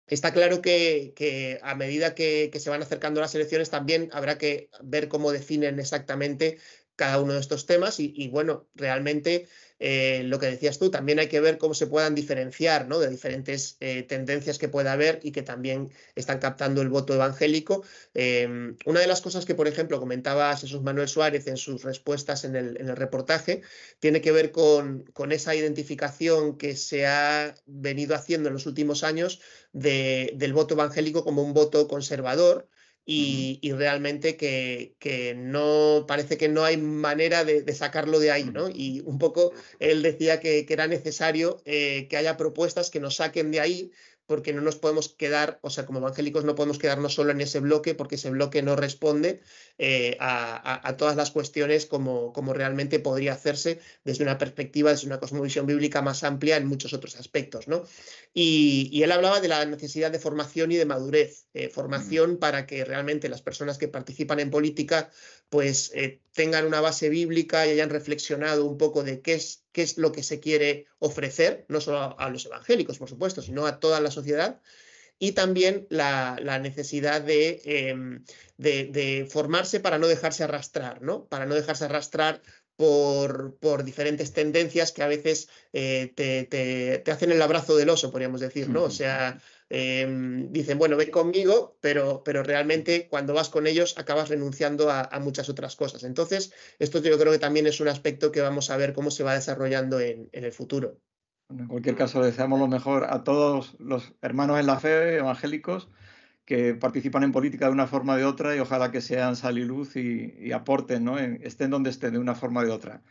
Está 0.08 0.32
claro 0.32 0.62
que, 0.62 1.58
a 1.62 1.74
medida 1.74 2.14
que, 2.14 2.50
se 2.58 2.70
van 2.70 2.82
acercando 2.82 3.20
las 3.20 3.34
elecciones 3.34 3.70
también 3.70 4.08
habrá 4.12 4.38
que 4.38 4.70
ver 4.82 5.08
cómo 5.08 5.32
definen 5.32 5.80
exactamente 5.80 6.58
cada 6.96 7.20
uno 7.20 7.34
de 7.34 7.40
estos 7.40 7.66
temas 7.66 8.00
y, 8.00 8.28
bueno, 8.28 8.66
realmente 8.74 9.46
eh, 9.78 10.22
lo 10.24 10.38
que 10.38 10.46
decías 10.46 10.78
tú, 10.78 10.90
también 10.90 11.18
hay 11.18 11.28
que 11.28 11.40
ver 11.40 11.58
cómo 11.58 11.74
se 11.74 11.86
puedan 11.86 12.14
diferenciar 12.14 12.88
¿no? 12.88 12.98
de 12.98 13.10
diferentes 13.10 13.76
eh, 13.80 14.02
tendencias 14.02 14.58
que 14.58 14.70
pueda 14.70 14.92
haber 14.92 15.20
y 15.22 15.32
que 15.32 15.42
también 15.42 15.90
están 16.14 16.38
captando 16.38 16.80
el 16.80 16.88
voto 16.88 17.12
evangélico. 17.12 17.84
Em, 18.14 18.76
una 18.86 19.00
de 19.00 19.06
las 19.06 19.20
cosas 19.20 19.44
que, 19.44 19.54
por 19.54 19.68
ejemplo, 19.68 20.00
comentaba 20.00 20.56
Jesús 20.56 20.82
Manuel 20.82 21.08
Suárez 21.08 21.46
en 21.46 21.58
sus 21.58 21.82
respuestas 21.82 22.44
en 22.44 22.56
el, 22.56 22.96
reportaje, 22.96 23.60
tiene 24.00 24.22
que 24.22 24.32
ver 24.32 24.50
con, 24.50 25.02
con, 25.12 25.32
esa 25.32 25.54
identificación 25.54 26.56
que 26.56 26.76
se 26.76 27.06
ha 27.06 27.54
venido 27.66 28.14
haciendo 28.14 28.48
en 28.48 28.54
los 28.54 28.64
últimos 28.64 29.04
años 29.04 29.40
del 29.72 30.52
voto 30.54 30.72
evangélico 30.72 31.22
como 31.22 31.42
un 31.42 31.52
voto 31.52 31.86
conservador 31.86 32.66
y, 33.08 33.72
realmente 33.72 34.36
que, 34.36 35.34
no 35.36 36.04
parece 36.08 36.36
que 36.36 36.48
no 36.48 36.64
hay 36.64 36.76
manera 36.76 37.44
de, 37.44 37.72
sacarlo 37.72 38.18
de 38.18 38.32
ahí, 38.32 38.44
¿no? 38.44 38.68
Y 38.68 39.00
un 39.06 39.18
poco 39.18 39.52
él 39.78 40.02
decía 40.02 40.40
que, 40.40 40.66
era 40.68 40.88
necesario 40.88 41.62
eh, 41.64 42.08
que 42.08 42.16
haya 42.16 42.36
propuestas 42.36 42.90
que 42.90 43.00
nos 43.00 43.16
saquen 43.16 43.52
de 43.52 43.60
ahí 43.60 43.92
porque 44.26 44.52
no 44.52 44.60
nos 44.60 44.76
podemos 44.76 45.08
quedar, 45.08 45.58
o 45.62 45.70
sea, 45.70 45.86
como 45.86 46.00
evangélicos 46.00 46.44
no 46.44 46.54
podemos 46.54 46.78
quedarnos 46.78 47.14
solo 47.14 47.30
en 47.30 47.40
ese 47.40 47.60
bloque 47.60 47.94
porque 47.94 48.16
ese 48.16 48.30
bloque 48.30 48.62
no 48.62 48.76
responde 48.76 49.40
eh, 49.78 50.16
a, 50.20 50.94
todas 50.98 51.16
las 51.16 51.30
cuestiones 51.30 51.86
como, 51.86 52.32
como 52.32 52.52
realmente 52.52 52.98
podría 52.98 53.34
hacerse 53.34 53.80
desde 54.04 54.24
una 54.24 54.38
perspectiva, 54.38 54.90
desde 54.90 55.06
una 55.06 55.20
cosmovisión 55.20 55.66
bíblica 55.66 56.02
más 56.02 56.24
amplia 56.24 56.56
en 56.56 56.66
muchos 56.66 56.92
otros 56.92 57.16
aspectos, 57.16 57.68
¿no? 57.68 57.84
Y, 58.34 59.02
él 59.02 59.12
hablaba 59.12 59.40
de 59.40 59.48
la 59.48 59.64
necesidad 59.64 60.10
de 60.10 60.18
formación 60.18 60.72
y 60.72 60.76
de 60.76 60.84
madurez, 60.84 61.46
eh, 61.54 61.68
formación 61.68 62.38
para 62.38 62.66
que 62.66 62.84
realmente 62.84 63.28
las 63.28 63.40
personas 63.40 63.78
que 63.78 63.86
participan 63.86 64.40
en 64.40 64.50
política 64.50 65.10
pues 65.48 65.92
eh, 65.94 66.20
tengan 66.32 66.66
una 66.66 66.80
base 66.80 67.08
bíblica 67.08 67.66
y 67.66 67.70
hayan 67.70 67.90
reflexionado 67.90 68.64
un 68.64 68.78
poco 68.78 69.02
de 69.02 69.20
qué 69.20 69.34
es, 69.34 69.64
qué 69.72 69.82
es 69.82 69.98
lo 69.98 70.12
que 70.12 70.22
se 70.22 70.40
quiere 70.40 70.86
ofrecer, 70.98 71.64
no 71.68 71.80
solo 71.80 72.18
a, 72.18 72.30
los 72.30 72.46
evangélicos, 72.46 72.98
por 72.98 73.08
supuesto, 73.08 73.42
sino 73.42 73.66
a 73.66 73.80
toda 73.80 74.00
la 74.00 74.10
sociedad, 74.10 74.60
y 75.18 75.32
también 75.32 75.86
la, 75.88 76.36
necesidad 76.60 77.24
em, 77.28 78.24
de, 78.58 78.84
de, 78.84 79.26
formarse 79.30 79.80
para 79.80 79.98
no 79.98 80.08
dejarse 80.08 80.44
arrastrar, 80.44 81.00
¿no? 81.00 81.26
Para 81.26 81.46
no 81.46 81.54
dejarse 81.54 81.86
arrastrar 81.86 82.42
por, 82.76 83.56
por 83.58 83.84
diferentes 83.84 84.32
tendencias 84.32 84.92
que 84.92 85.02
a 85.02 85.08
veces 85.08 85.48
eh, 85.72 86.12
te, 86.14 86.44
te, 86.44 87.10
hacen 87.10 87.32
el 87.32 87.40
abrazo 87.40 87.76
del 87.76 87.88
oso, 87.88 88.10
podríamos 88.10 88.40
decir, 88.40 88.68
¿no? 88.68 88.84
O 88.84 88.90
sea, 88.90 89.40
Em, 89.68 90.52
dicen, 90.52 90.78
bueno, 90.78 90.96
ven 90.96 91.10
conmigo, 91.10 91.76
pero, 91.80 92.22
pero 92.24 92.44
realmente 92.44 93.08
cuando 93.08 93.34
vas 93.34 93.48
con 93.48 93.66
ellos 93.66 93.98
acabas 93.98 94.28
renunciando 94.28 94.90
a, 94.90 95.08
muchas 95.20 95.48
otras 95.48 95.74
cosas. 95.74 96.04
Entonces, 96.04 96.52
esto 96.78 97.00
yo 97.02 97.18
creo 97.18 97.32
que 97.32 97.38
también 97.38 97.66
es 97.66 97.80
un 97.80 97.88
aspecto 97.88 98.30
que 98.30 98.40
vamos 98.40 98.70
a 98.70 98.76
ver 98.76 98.92
cómo 98.92 99.10
se 99.10 99.24
va 99.24 99.34
desarrollando 99.34 99.98
en, 99.98 100.28
el 100.32 100.52
futuro. 100.52 100.98
En 101.50 101.66
cualquier 101.66 101.96
caso, 101.96 102.22
deseamos 102.22 102.60
lo 102.60 102.68
mejor 102.68 103.06
a 103.08 103.24
todos 103.24 103.74
los 103.80 104.14
hermanos 104.22 104.60
en 104.60 104.66
la 104.66 104.78
fe 104.78 105.16
evangélicos 105.16 105.88
que 106.44 106.74
participan 106.74 107.24
en 107.24 107.32
política 107.32 107.66
de 107.66 107.72
una 107.72 107.88
forma 107.88 108.14
o 108.14 108.16
de 108.16 108.24
otra 108.24 108.54
y 108.54 108.60
ojalá 108.60 108.92
que 108.92 109.00
sean 109.00 109.34
sal 109.34 109.58
y 109.58 109.64
luz 109.64 109.96
y, 109.96 110.52
aporten, 110.52 111.04
¿no? 111.04 111.18
estén 111.18 111.70
donde 111.70 111.90
estén 111.90 112.12
de 112.12 112.20
una 112.20 112.36
forma 112.36 112.60
o 112.60 112.64
de 112.64 112.70
otra. 112.70 113.02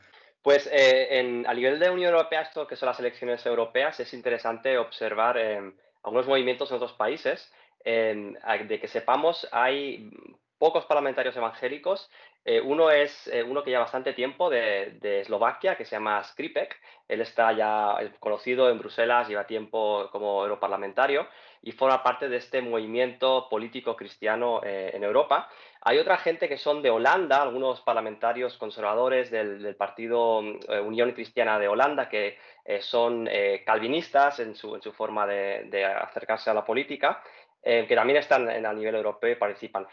Pues 0.41 0.69
eh, 0.71 1.43
a 1.45 1.53
nivel 1.53 1.79
de 1.79 1.89
Unión 1.89 2.13
Europea, 2.13 2.43
esto 2.43 2.65
que 2.65 2.77
son 2.77 2.87
las 2.87 2.99
elecciones 2.99 3.45
europeas, 3.45 3.99
es 3.99 4.13
interesante 4.13 4.77
observar 4.77 5.37
em, 5.37 5.73
algunos 6.05 6.27
movimientos 6.27 6.69
en 6.71 6.77
otros 6.77 6.93
países. 6.93 7.51
de 7.83 8.79
que 8.79 8.87
sepamos, 8.87 9.47
hay 9.51 10.09
pocos 10.57 10.85
parlamentarios 10.85 11.35
evangélicos. 11.35 12.09
Eh, 12.47 12.61
uno 12.61 12.91
es 12.91 13.27
eh, 13.27 13.43
uno 13.43 13.63
que 13.63 13.71
lleva 13.71 13.83
bastante 13.83 14.13
tiempo 14.13 14.51
de, 14.51 14.99
Eslovaquia, 15.21 15.75
que 15.75 15.85
se 15.85 15.95
llama 15.95 16.23
Skripek. 16.23 16.79
Él 17.07 17.21
está 17.21 17.51
ya 17.53 17.97
conocido 18.19 18.69
en 18.69 18.77
Bruselas, 18.77 19.27
lleva 19.27 19.47
tiempo 19.47 20.09
como 20.11 20.43
europarlamentario 20.43 21.27
y 21.63 21.71
forma 21.71 22.03
parte 22.03 22.29
de 22.29 22.37
este 22.37 22.61
movimiento 22.61 23.47
político 23.49 23.95
cristiano 23.95 24.61
eh, 24.63 24.91
en 24.93 25.03
Europa. 25.03 25.49
Hay 25.85 25.99
otra 25.99 26.17
gente 26.17 26.49
que 26.49 26.57
son 26.57 26.81
de 26.81 26.89
Holanda, 26.89 27.41
algunos 27.41 27.79
parlamentarios 27.81 28.57
conservadores 28.57 29.31
del, 29.31 29.75
partido 29.75 30.39
Unión 30.39 31.11
Cristiana 31.11 31.59
de 31.59 31.67
Holanda, 31.67 32.09
que 32.09 32.37
son 32.81 33.29
calvinistas 33.65 34.39
en 34.39 34.55
su, 34.55 34.79
forma 34.97 35.27
de, 35.27 35.85
acercarse 35.85 36.49
a 36.49 36.55
la 36.55 36.65
política, 36.65 37.21
que 37.61 37.95
también 37.95 38.17
están 38.17 38.49
a 38.65 38.73
nivel 38.73 38.95
europeo 38.95 39.31
y 39.31 39.35
participan 39.35 39.87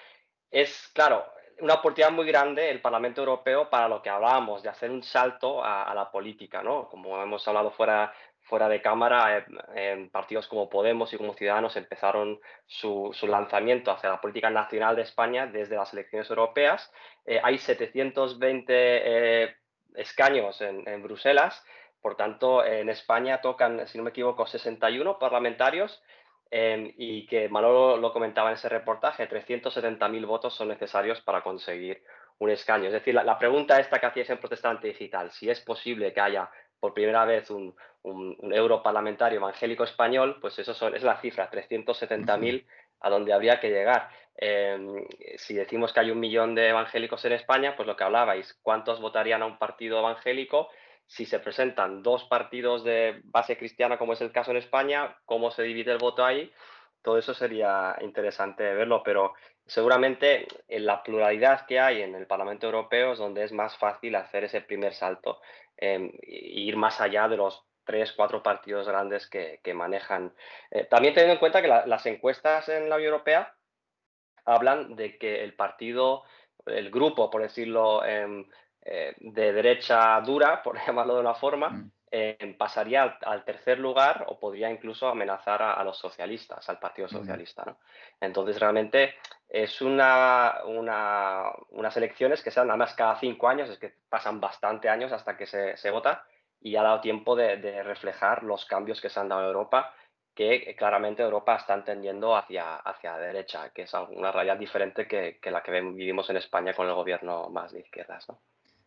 es, 0.53 0.91
claro, 0.95 1.25
una 1.61 1.75
oportunidad 1.75 2.13
muy 2.13 2.27
grande 2.27 2.71
el 2.71 2.81
Parlamento 2.81 3.23
Europeo 3.23 3.69
para 3.71 3.89
lo 3.89 4.03
que 4.03 4.11
hablábamos, 4.11 4.63
de 4.63 4.69
hacer 4.69 4.91
un 4.91 5.03
salto 5.03 5.65
a, 5.65 5.93
la 5.95 6.11
política, 6.11 6.63
¿no? 6.63 6.89
Como 6.89 7.21
hemos 7.23 7.47
hablado 7.49 7.71
fuera, 7.71 8.13
fuera 8.53 8.69
de 8.69 8.83
cámara, 8.83 9.47
eh, 9.75 10.11
partidos 10.13 10.47
como 10.47 10.69
Podemos 10.69 11.11
y 11.11 11.17
como 11.17 11.33
Ciudadanos 11.33 11.75
empezaron 11.75 12.39
su, 12.67 13.11
lanzamiento 13.23 13.91
hacia 13.91 14.11
la 14.11 14.21
política 14.21 14.51
nacional 14.51 14.95
de 14.95 15.01
España 15.01 15.47
desde 15.47 15.77
las 15.77 15.91
elecciones 15.95 16.29
europeas. 16.29 16.93
Eh, 17.25 17.41
hay 17.43 17.57
720 17.57 18.75
eh, 18.77 19.57
escaños 19.95 20.61
en, 20.61 21.03
Bruselas, 21.03 21.65
por 22.03 22.15
tanto, 22.15 22.63
en 22.63 22.91
España 22.91 23.41
tocan, 23.41 23.87
si 23.89 23.97
no 23.97 24.05
me 24.05 24.11
equivoco, 24.11 24.47
61 24.47 25.19
parlamentarios 25.19 26.03
Em, 26.55 26.93
y 26.99 27.25
que 27.25 27.49
Manolo 27.49 27.97
lo 27.97 28.13
comentaba 28.13 28.51
en 28.51 28.57
ese 28.57 28.69
reportaje, 28.69 29.27
370.000 29.27 30.27
votos 30.27 30.55
son 30.55 30.69
necesarios 30.69 31.19
para 31.23 31.41
conseguir 31.41 32.05
un 32.41 32.51
escaño. 32.51 32.89
Es 32.89 32.93
decir, 32.93 33.15
la, 33.15 33.39
pregunta 33.39 33.81
esta 33.81 33.99
que 33.99 34.05
hacíais 34.05 34.29
en 34.29 34.37
Protestante 34.37 34.89
Digital, 34.89 35.31
si 35.31 35.49
es 35.49 35.63
posible 35.63 36.13
que 36.13 36.21
haya 36.21 36.51
por 36.83 36.95
primera 36.95 37.25
vez 37.25 37.49
un, 37.49 37.77
un, 38.03 38.37
europarlamentario 38.53 39.39
evangélico 39.39 39.85
español, 39.85 40.39
pues 40.41 40.59
eso 40.59 40.89
es 40.89 41.03
la 41.05 41.21
cifra, 41.21 41.49
370.000 41.49 42.67
a 42.99 43.09
donde 43.09 43.33
habría 43.33 43.61
que 43.61 43.71
llegar. 43.71 44.09
Em, 44.37 45.07
si 45.37 45.55
decimos 45.55 45.93
que 45.93 46.01
hay 46.01 46.11
un 46.11 46.19
millón 46.19 46.57
de 46.57 46.71
evangélicos 46.71 47.25
en 47.25 47.35
España, 47.35 47.77
pues 47.77 47.87
lo 47.87 47.95
que 47.95 48.03
hablabais, 48.03 48.59
¿cuántos 48.63 49.01
votarían 49.01 49.43
a 49.43 49.47
un 49.47 49.59
partido 49.59 50.01
evangélico? 50.01 50.71
si 51.07 51.27
se 51.27 51.41
presentan 51.41 52.03
dos 52.03 52.25
partidos 52.25 52.85
de 52.85 53.21
base 53.25 53.59
cristiana, 53.59 53.99
como 53.99 54.15
es 54.15 54.23
el 54.23 54.33
caso 54.33 54.51
en 54.51 54.57
España, 54.57 55.19
cómo 55.27 55.51
se 55.51 55.63
divide 55.63 55.93
el 55.93 55.99
voto 55.99 56.25
ahí, 56.25 56.51
todo 57.03 57.19
eso 57.19 57.35
sería 57.35 57.97
interesante 58.01 58.63
verlo, 58.75 59.03
pero 59.03 59.35
seguramente 59.67 60.47
en 60.69 60.87
la 60.87 61.03
pluralidad 61.03 61.67
que 61.67 61.81
hay 61.81 62.03
en 62.03 62.15
el 62.15 62.27
Parlamento 62.27 62.67
Europeo 62.67 63.13
es 63.13 63.19
donde 63.19 63.45
es 63.45 63.53
más 63.53 63.77
fácil 63.77 64.15
hacer 64.15 64.45
ese 64.45 64.61
primer 64.61 64.95
salto 64.95 65.41
e 65.77 66.11
ir 66.21 66.77
más 66.77 67.01
allá 67.01 67.29
de 67.29 67.37
los 67.37 67.65
tres, 67.85 68.13
cuatro 68.13 68.43
partidos 68.43 68.87
grandes 68.87 69.29
que, 69.29 69.61
manejan. 69.75 70.33
Eh, 70.71 70.85
también 70.85 71.15
teniendo 71.15 71.35
en 71.35 71.41
cuenta 71.41 71.63
que 71.63 71.69
las 71.69 72.07
encuestas 72.07 72.69
en 72.69 72.89
la 72.89 72.97
Unión 72.97 73.13
Europea 73.13 73.55
hablan 74.45 74.97
de 74.97 75.19
que 75.19 75.43
el 75.43 75.55
partido, 75.55 76.25
el 76.67 76.91
grupo, 76.91 77.31
por 77.31 77.43
decirlo, 77.43 78.05
eh, 78.05 78.47
eh, 78.85 79.15
de 79.19 79.53
derecha 79.53 80.21
dura, 80.21 80.63
por 80.65 80.79
llamarlo 80.85 81.15
de 81.15 81.21
una 81.21 81.35
forma, 81.35 81.71
mm. 81.71 81.91
Eh, 82.15 82.55
pasaría 82.59 83.17
al, 83.23 83.43
tercer 83.43 83.79
lugar 83.79 84.27
o 84.29 84.39
podría 84.39 84.71
incluso 84.71 85.09
amenazar 85.09 85.63
a, 85.63 85.83
los 85.83 85.97
socialistas, 85.97 86.69
al 86.69 86.79
Partido 86.79 87.09
Socialista. 87.09 87.75
Entonces, 88.21 88.61
realmente 88.61 89.15
es 89.49 89.81
una, 89.81 90.57
unas 90.67 91.97
elecciones 91.97 92.43
que 92.43 92.51
se 92.51 92.61
dan 92.61 92.69
además 92.69 92.93
cada 92.93 93.17
cinco 93.19 93.49
años, 93.49 93.71
es 93.71 93.79
que 93.79 93.95
pasan 94.11 94.41
bastante 94.41 94.91
años 94.91 95.11
hasta 95.11 95.39
que 95.39 95.47
se, 95.47 95.91
vota 95.91 96.27
y 96.61 96.77
ha 96.77 96.83
dado 96.83 97.01
tiempo 97.01 97.35
de, 97.35 97.83
reflejar 97.83 98.43
los 98.43 98.67
cambios 98.67 99.01
que 99.01 99.09
se 99.09 99.19
han 99.19 99.31
dado 99.31 99.41
en 99.41 99.47
Europa 99.47 99.95
que 100.35 100.77
claramente 100.77 101.23
Europa 101.23 101.57
está 101.57 101.73
entendiendo 101.73 102.37
hacia, 102.37 102.77
hacia 102.77 103.13
la 103.13 103.19
derecha, 103.21 103.71
que 103.71 103.83
es 103.83 103.95
una 103.95 104.33
realidad 104.33 104.59
diferente 104.59 105.09
que, 105.09 105.39
que 105.41 105.51
la 105.51 105.63
que 105.63 105.81
vivimos 105.81 106.29
en 106.29 106.37
España 106.37 106.75
con 106.75 106.87
el 106.89 106.95
gobierno 106.95 107.49
más 107.49 107.73
de 107.73 107.81
izquierdas. 107.81 108.29
¿no? 108.29 108.39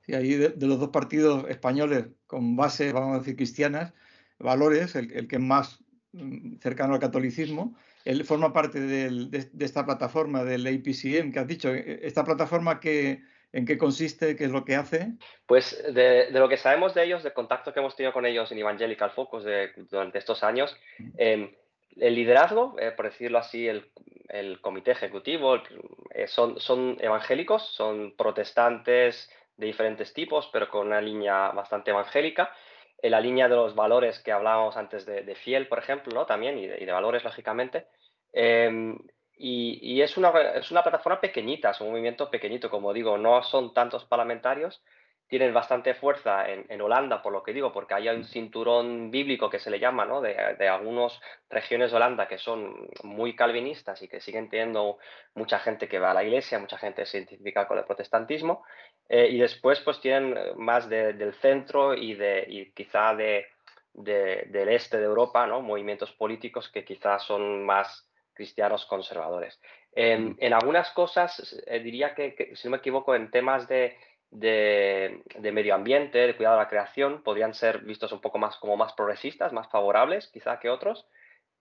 Y 0.08 0.14
ahí 0.14 0.34
de, 0.36 0.54
los 0.68 0.80
dos 0.80 0.90
partidos 0.90 1.46
españoles 1.50 2.08
con 2.28 2.56
base, 2.56 2.92
vamos 2.92 3.16
a 3.16 3.20
decir, 3.20 3.36
cristianas, 3.36 3.94
valores, 4.40 4.96
el, 4.96 5.28
que 5.28 5.36
es 5.36 5.42
más 5.42 5.84
mm, 6.14 6.58
cercano 6.58 6.94
al 6.94 7.00
catolicismo, 7.00 7.76
él 8.04 8.24
forma 8.24 8.54
parte 8.54 8.80
de, 8.80 9.48
esta 9.60 9.86
plataforma 9.86 10.44
del 10.44 10.68
APCM 10.68 11.32
que 11.32 11.40
has 11.40 11.48
dicho. 11.48 11.74
E, 11.74 12.02
¿Esta 12.04 12.24
plataforma 12.24 12.80
que, 12.80 13.24
en 13.52 13.66
qué 13.66 13.78
consiste? 13.78 14.36
¿Qué 14.36 14.46
es 14.46 14.52
lo 14.52 14.64
que 14.64 14.76
hace? 14.76 15.14
Pues 15.48 15.84
de, 15.94 16.30
lo 16.32 16.48
que 16.48 16.58
sabemos 16.58 16.94
de 16.94 17.04
ellos, 17.06 17.24
de 17.24 17.34
contacto 17.34 17.74
que 17.74 17.80
hemos 17.80 17.96
tenido 17.96 18.14
con 18.14 18.26
ellos 18.26 18.52
en 18.52 18.60
Evangelical 18.60 19.12
Focus 19.12 19.46
durante 19.90 20.20
estos 20.20 20.44
años, 20.44 20.76
em, 21.18 21.50
el 21.98 22.16
liderazgo, 22.16 22.76
eh, 22.80 22.92
por 22.92 23.06
decirlo 23.06 23.40
así, 23.40 23.68
el, 23.68 23.90
comité 24.62 24.92
ejecutivo, 24.92 25.56
eh, 26.14 26.28
son, 26.28 26.60
son 26.60 26.98
evangélicos, 27.00 27.64
son 27.64 28.14
protestantes, 28.18 29.30
de 29.58 29.68
diferentes 29.68 30.14
tipos, 30.14 30.50
pero 30.52 30.70
con 30.70 30.88
una 30.88 31.02
línea 31.02 31.50
bastante 31.50 31.92
evangélica. 31.92 32.52
En 33.02 33.12
la 33.12 33.20
línea 33.20 33.48
de 33.48 33.56
los 33.56 33.76
valores 33.76 34.20
que 34.20 34.32
hablábamos 34.32 34.78
antes 34.78 35.06
de, 35.06 35.36
fiel, 35.36 35.68
por 35.68 35.80
ejemplo, 35.80 36.14
¿no? 36.14 36.26
también, 36.26 36.58
y 36.58 36.68
de, 36.68 36.92
valores, 36.92 37.24
lógicamente. 37.24 37.88
Em, 38.34 38.98
y, 39.38 40.02
es, 40.02 40.18
una, 40.18 40.30
es 40.56 40.72
una 40.72 40.82
plataforma 40.82 41.20
pequeñita, 41.20 41.72
es 41.72 41.82
un 41.82 41.92
movimiento 41.92 42.32
pequeñito, 42.32 42.70
como 42.70 42.94
digo, 42.94 43.18
no 43.18 43.44
son 43.44 43.74
tantos 43.74 44.06
parlamentarios, 44.06 44.82
tienen 45.28 45.54
bastante 45.54 45.96
fuerza 45.96 46.46
en, 46.48 46.82
Holanda, 46.82 47.22
por 47.22 47.34
lo 47.34 47.42
que 47.42 47.54
digo, 47.54 47.74
porque 47.74 47.96
hay 47.96 48.10
un 48.10 48.26
cinturón 48.26 49.10
bíblico 49.10 49.50
que 49.50 49.60
se 49.60 49.72
le 49.72 49.80
llama, 49.80 50.06
¿no? 50.06 50.22
de, 50.22 50.36
de 50.60 50.68
algunas 50.68 51.20
regiones 51.50 51.90
de 51.90 51.98
Holanda 51.98 52.28
que 52.28 52.38
son 52.38 52.88
muy 53.04 53.36
calvinistas 53.36 54.02
y 54.04 54.08
que 54.08 54.22
siguen 54.22 54.50
teniendo 54.50 55.00
mucha 55.34 55.58
gente 55.60 55.88
que 55.88 55.98
va 55.98 56.12
a 56.12 56.14
la 56.14 56.24
iglesia, 56.24 56.60
mucha 56.60 56.78
gente 56.78 57.06
se 57.06 57.18
identifica 57.18 57.68
con 57.68 57.80
el 57.80 57.86
protestantismo, 57.86 58.64
eh, 59.10 59.28
y 59.30 59.40
después 59.40 59.80
pues 59.82 60.00
tienen 60.00 60.38
más 60.58 60.88
del 60.90 61.34
centro 61.36 61.96
y, 61.96 62.14
de, 62.14 62.46
y 62.48 62.72
quizá 62.72 63.16
de, 63.16 63.48
del 63.94 64.70
este 64.70 64.98
de 64.98 65.06
Europa, 65.06 65.48
¿no? 65.48 65.62
movimientos 65.62 66.12
políticos 66.12 66.70
que 66.70 66.86
quizás 66.86 67.24
son 67.24 67.66
más 67.66 68.08
cristianos 68.34 68.86
conservadores. 68.86 69.60
En, 69.94 70.54
algunas 70.54 70.92
cosas, 70.92 71.58
eh, 71.66 71.80
diría 71.80 72.14
que, 72.14 72.52
si 72.56 72.68
no 72.68 72.72
me 72.72 72.78
equivoco, 72.78 73.16
en 73.16 73.32
temas 73.32 73.66
de, 73.70 73.98
medio 74.40 75.76
ambiente, 75.76 76.18
de 76.20 76.36
cuidado 76.36 76.58
de 76.58 76.64
la 76.64 76.70
creación, 76.70 77.24
podrían 77.24 77.54
ser 77.54 77.80
vistos 77.80 78.12
un 78.12 78.22
poco 78.22 78.38
más 78.38 78.58
como 78.58 78.78
más 78.78 78.94
progresistas, 78.94 79.54
más 79.54 79.70
favorables 79.70 80.28
quizá 80.28 80.60
que 80.60 80.70
otros, 80.70 81.08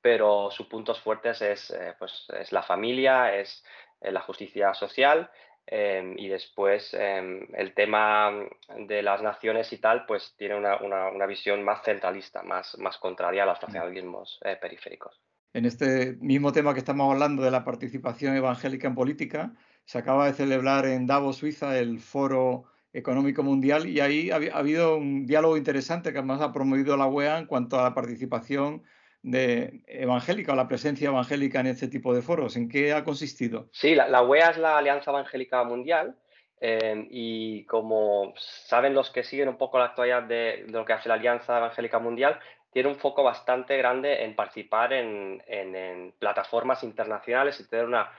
pero 0.01 0.51
sus 0.51 0.67
puntos 0.67 1.01
fuertes 1.01 1.41
es, 1.43 1.71
eh, 1.71 1.95
pues, 1.99 2.27
es 2.39 2.53
la 2.53 2.63
familia, 2.63 3.35
es 3.35 3.65
eh, 4.01 4.13
la 4.13 4.21
justicia 4.21 4.75
social 4.75 5.31
em, 5.67 6.15
y 6.19 6.29
después 6.29 6.93
em, 6.95 7.47
el 7.55 7.73
tema 7.73 8.31
de 8.77 9.03
las 9.03 9.23
naciones 9.23 9.73
y 9.73 9.79
tal, 9.79 10.05
pues 10.07 10.35
tiene 10.37 10.57
una, 10.57 11.27
visión 11.27 11.63
más 11.63 11.83
centralista, 11.83 12.43
más, 12.43 12.77
más 12.79 12.99
contraria 12.99 13.45
a 13.45 13.47
los 13.47 13.63
nacionalismos 13.63 14.41
periféricos. 14.61 15.21
En 15.55 15.67
este 15.67 16.17
mismo 16.21 16.53
tema 16.53 16.75
que 16.75 16.81
estamos 16.81 17.13
hablando 17.13 17.45
de 17.45 17.51
la 17.53 17.65
participación 17.65 18.37
evangélica 18.37 18.89
en 18.89 18.95
política, 18.97 19.53
se 19.85 19.99
acaba 19.99 20.27
de 20.27 20.33
celebrar 20.33 20.87
en 20.87 21.07
Davos, 21.07 21.37
Suiza, 21.37 21.79
el 21.79 22.01
Foro 22.01 22.65
Económico 22.93 23.43
Mundial 23.43 23.87
y 23.87 24.01
ahí 24.01 24.31
ha, 24.31 24.37
habido 24.37 24.97
un 24.97 25.27
diálogo 25.27 25.57
interesante 25.57 26.13
que 26.13 26.19
además 26.19 26.41
ha 26.41 26.53
promovido 26.53 26.97
la 26.97 27.07
UEA 27.07 27.39
en 27.39 27.47
cuanto 27.47 27.79
a 27.79 27.83
la 27.83 27.95
participación 27.95 28.83
de 29.23 29.83
evangélica 29.87 30.53
o 30.53 30.57
la 30.57 30.69
presencia 30.69 31.09
evangélica 31.09 31.61
en 31.61 31.67
este 31.67 31.89
tipo 31.89 32.15
de 32.15 32.23
foros. 32.23 32.57
¿En 32.57 32.69
qué 32.69 32.93
ha 32.93 33.05
consistido? 33.05 33.69
Sí, 33.73 33.95
la, 33.95 34.07
la 34.09 34.23
UEA 34.23 34.51
es 34.51 34.59
la 34.59 34.79
Alianza 34.79 35.11
Evangélica 35.11 35.65
Mundial 35.65 36.17
eh, 36.61 37.07
y 37.11 37.65
como 37.67 38.33
saben 38.39 38.95
los 38.95 39.11
que 39.11 39.23
siguen 39.23 39.49
un 39.49 39.59
poco 39.59 39.79
la 39.79 39.87
actualidad 39.87 40.23
de, 40.23 40.65
lo 40.69 40.85
que 40.85 40.95
hace 40.95 41.09
la 41.09 41.17
Alianza 41.17 41.59
Evangélica 41.59 41.99
Mundial, 41.99 42.39
tiene 42.73 42.89
un 42.89 42.97
foco 42.97 43.23
bastante 43.23 43.77
grande 43.77 44.25
en 44.25 44.35
participar 44.35 44.93
en, 44.95 46.15
plataformas 46.19 46.83
internacionales 46.83 47.61
y 47.61 47.69
tener 47.69 47.85
una, 47.85 48.11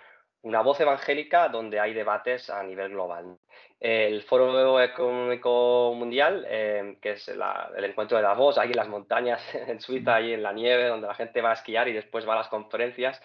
voz 0.61 0.79
evangélica 0.79 1.49
donde 1.49 1.79
hay 1.79 1.93
debates 1.93 2.49
a 2.49 2.61
nivel 2.63 2.89
global. 2.89 3.37
El 3.79 4.23
Foro 4.23 4.79
Económico 4.81 5.93
Mundial, 5.95 6.45
eh, 6.47 6.97
que 7.01 7.11
es 7.11 7.27
el 7.27 7.83
encuentro 7.83 8.17
de 8.17 8.23
Davos, 8.23 8.57
ahí 8.57 8.69
en 8.69 8.77
las 8.77 8.87
montañas 8.87 9.41
en 9.53 9.79
Suiza, 9.79 10.15
ahí 10.15 10.33
en 10.33 10.43
la 10.43 10.53
nieve, 10.53 10.87
donde 10.87 11.07
la 11.07 11.15
gente 11.15 11.41
va 11.41 11.51
a 11.51 11.55
esquiar 11.55 11.87
y 11.87 11.93
después 11.93 12.27
va 12.27 12.33
a 12.33 12.37
las 12.37 12.47
conferencias. 12.47 13.21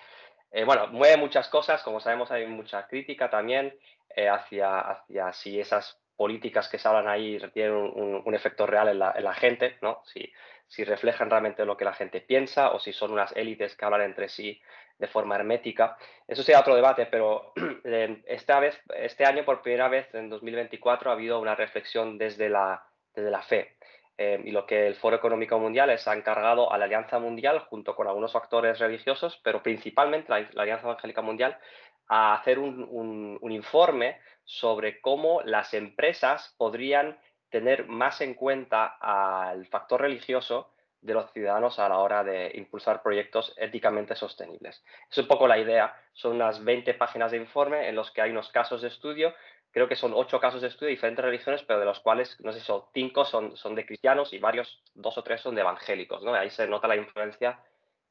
Eh, 0.50 0.64
bueno, 0.64 0.88
mueve 0.88 1.16
muchas 1.16 1.48
cosas, 1.48 1.82
como 1.82 2.00
sabemos 2.00 2.30
hay 2.30 2.46
mucha 2.46 2.86
crítica 2.88 3.30
también 3.30 3.72
eh, 4.16 4.28
hacia, 4.28 4.80
hacia 4.80 5.32
si 5.32 5.60
esas 5.60 6.00
políticas 6.16 6.68
que 6.68 6.78
se 6.78 6.88
hablan 6.88 7.08
ahí 7.08 7.38
tienen 7.54 7.72
un, 7.72 8.34
efecto 8.34 8.66
real 8.66 8.88
en 8.88 8.98
la, 8.98 9.12
en 9.16 9.24
la 9.24 9.32
gente, 9.32 9.78
¿no? 9.80 10.02
Si, 10.04 10.30
si 10.70 10.84
reflejan 10.84 11.28
realmente 11.28 11.64
lo 11.64 11.76
que 11.76 11.84
la 11.84 11.92
gente 11.92 12.20
piensa 12.20 12.70
o 12.70 12.78
si 12.78 12.92
son 12.92 13.10
unas 13.10 13.36
élites 13.36 13.76
que 13.76 13.84
hablan 13.84 14.02
entre 14.02 14.28
sí 14.28 14.62
de 14.96 15.08
forma 15.08 15.34
hermética. 15.34 15.98
Eso 16.28 16.44
sería 16.44 16.60
otro 16.60 16.76
debate, 16.76 17.06
pero 17.06 17.52
esta 18.26 18.60
vez, 18.60 18.80
este 18.94 19.24
año, 19.24 19.44
por 19.44 19.62
primera 19.62 19.88
vez, 19.88 20.14
en 20.14 20.30
2024, 20.30 21.10
ha 21.10 21.14
habido 21.14 21.40
una 21.40 21.56
reflexión 21.56 22.18
desde 22.18 22.48
la, 22.48 22.84
desde 23.12 23.32
la 23.32 23.42
fe. 23.42 23.76
Eh, 24.16 24.40
y 24.44 24.52
lo 24.52 24.64
que 24.64 24.86
el 24.86 24.94
Foro 24.94 25.16
Económico 25.16 25.58
Mundial 25.58 25.90
es, 25.90 26.06
ha 26.06 26.14
encargado 26.14 26.72
a 26.72 26.78
la 26.78 26.84
Alianza 26.84 27.18
Mundial, 27.18 27.58
junto 27.68 27.96
con 27.96 28.06
algunos 28.06 28.36
actores 28.36 28.78
religiosos, 28.78 29.40
pero 29.42 29.64
principalmente 29.64 30.30
la, 30.30 30.48
Alianza 30.62 30.86
Evangélica 30.86 31.20
Mundial, 31.20 31.58
a 32.06 32.34
hacer 32.34 32.60
un, 32.60 33.38
un 33.40 33.52
informe 33.52 34.20
sobre 34.44 35.00
cómo 35.00 35.42
las 35.42 35.74
empresas 35.74 36.54
podrían 36.58 37.18
tener 37.50 37.86
más 37.86 38.20
en 38.20 38.34
cuenta 38.34 38.96
al 39.00 39.66
factor 39.66 40.00
religioso 40.00 40.70
de 41.02 41.14
los 41.14 41.32
ciudadanos 41.32 41.78
a 41.78 41.88
la 41.88 41.98
hora 41.98 42.22
de 42.22 42.52
impulsar 42.54 43.02
proyectos 43.02 43.54
éticamente 43.56 44.14
sostenibles. 44.14 44.84
Es 45.10 45.18
un 45.18 45.26
poco 45.26 45.48
la 45.48 45.58
idea. 45.58 45.94
Son 46.12 46.36
unas 46.36 46.62
20 46.62 46.94
páginas 46.94 47.30
de 47.30 47.38
informe 47.38 47.88
en 47.88 47.96
los 47.96 48.10
que 48.10 48.20
hay 48.20 48.30
unos 48.30 48.50
casos 48.50 48.82
de 48.82 48.88
estudio. 48.88 49.34
Creo 49.72 49.88
que 49.88 49.96
son 49.96 50.12
ocho 50.14 50.40
casos 50.40 50.60
de 50.60 50.68
estudio 50.68 50.88
de 50.88 50.96
diferentes 50.96 51.24
religiones, 51.24 51.62
pero 51.62 51.78
de 51.78 51.86
los 51.86 52.00
cuales, 52.00 52.38
no 52.40 52.52
sé, 52.52 52.60
son 52.60 52.82
cinco 52.92 53.24
son, 53.24 53.56
son 53.56 53.74
de 53.74 53.86
cristianos 53.86 54.32
y 54.32 54.38
varios, 54.38 54.82
dos 54.94 55.16
o 55.16 55.22
tres 55.22 55.40
son 55.40 55.54
de 55.54 55.62
evangélicos. 55.62 56.22
¿no? 56.22 56.34
Ahí 56.34 56.50
se 56.50 56.66
nota 56.66 56.88
la 56.88 56.96
influencia 56.96 57.60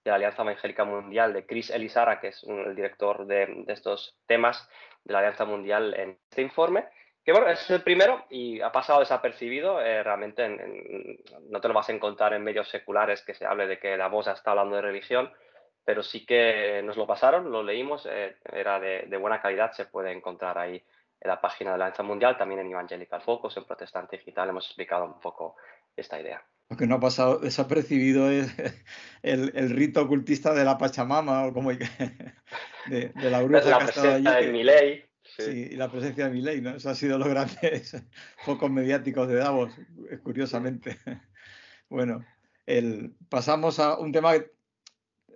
de 0.04 0.12
la 0.12 0.16
Alianza 0.16 0.42
Evangélica 0.42 0.86
Mundial, 0.86 1.34
de 1.34 1.46
Chris 1.46 1.70
Elisara, 1.70 2.20
que 2.20 2.30
es 2.30 2.44
el 2.46 2.76
director 2.76 3.28
de 3.28 3.66
estos 3.68 4.16
temas 4.26 4.68
de 5.04 5.14
la 5.14 5.20
Alianza 5.20 5.46
Mundial 5.46 5.94
en 5.96 6.18
este 6.30 6.42
informe 6.42 6.86
que 7.30 7.34
bueno, 7.34 7.48
es 7.48 7.70
el 7.70 7.84
primero 7.84 8.26
y 8.32 8.60
ha 8.60 8.72
pasado 8.72 9.02
desapercibido. 9.02 9.80
Eh, 9.80 10.02
realmente 10.02 10.50
no 11.48 11.62
te 11.62 11.68
lo 11.68 11.76
vas 11.76 11.88
a 11.88 11.92
encontrar 11.92 12.34
en 12.34 12.44
medios 12.44 12.68
seculares 12.70 13.22
que 13.22 13.36
se 13.36 13.46
hable 13.46 13.68
de 13.68 13.78
que 13.78 13.96
la 13.98 14.08
voz 14.08 14.26
está 14.26 14.50
hablando 14.50 14.78
de 14.78 14.82
religión, 14.82 15.32
pero 15.86 16.02
sí 16.02 16.26
que 16.26 16.82
nos 16.84 16.98
lo 16.98 17.06
pasaron, 17.06 17.52
lo 17.52 17.62
leímos, 17.62 18.08
eh, 18.10 18.38
era 18.52 18.80
de, 18.80 19.16
buena 19.18 19.44
calidad, 19.44 19.74
se 19.74 19.86
puede 19.86 20.12
encontrar 20.12 20.58
ahí 20.58 20.84
en 21.22 21.28
la 21.30 21.40
página 21.40 21.74
de 21.74 21.78
la 21.78 21.86
Alianza 21.86 22.02
Mundial, 22.02 22.36
también 22.36 22.62
en 22.62 22.72
Evangelical 22.72 23.22
Focus, 23.22 23.58
en 23.58 23.66
Protestante 23.66 24.18
Digital, 24.18 24.50
hemos 24.50 24.66
explicado 24.66 25.06
un 25.06 25.20
poco 25.20 25.56
esta 25.96 26.20
idea. 26.20 26.44
Lo 26.68 26.78
que 26.78 26.88
no 26.88 26.96
ha 26.96 27.00
pasado 27.00 27.38
desapercibido 27.38 28.32
es 28.32 28.52
el, 29.22 29.70
rito 29.70 30.02
ocultista 30.02 30.56
de 30.56 30.66
la 30.66 30.80
Pachamama 30.80 31.46
o 31.46 31.54
como 31.54 31.70
de, 32.90 33.10
de 33.10 33.30
la 33.30 33.44
bruja 33.44 33.70
la 33.70 33.86
que 33.86 34.28
ha 34.28 34.42
De 34.42 34.52
Miley. 34.52 35.09
Sí. 35.38 35.70
y 35.72 35.76
la 35.76 35.92
presencia 35.92 36.26
de 36.26 36.32
Milei, 36.32 36.62
¿no? 36.62 36.76
Eso 36.76 36.90
ha 36.90 36.96
sido 36.96 37.18
los 37.18 37.28
grandes 37.28 37.96
focos 38.46 38.72
mediáticos 38.72 39.28
de 39.28 39.36
Davos, 39.36 39.74
curiosamente. 40.24 40.98
Bueno, 41.92 42.24
pasamos 43.30 43.80
a 43.80 43.98
un 43.98 44.12
tema 44.12 44.34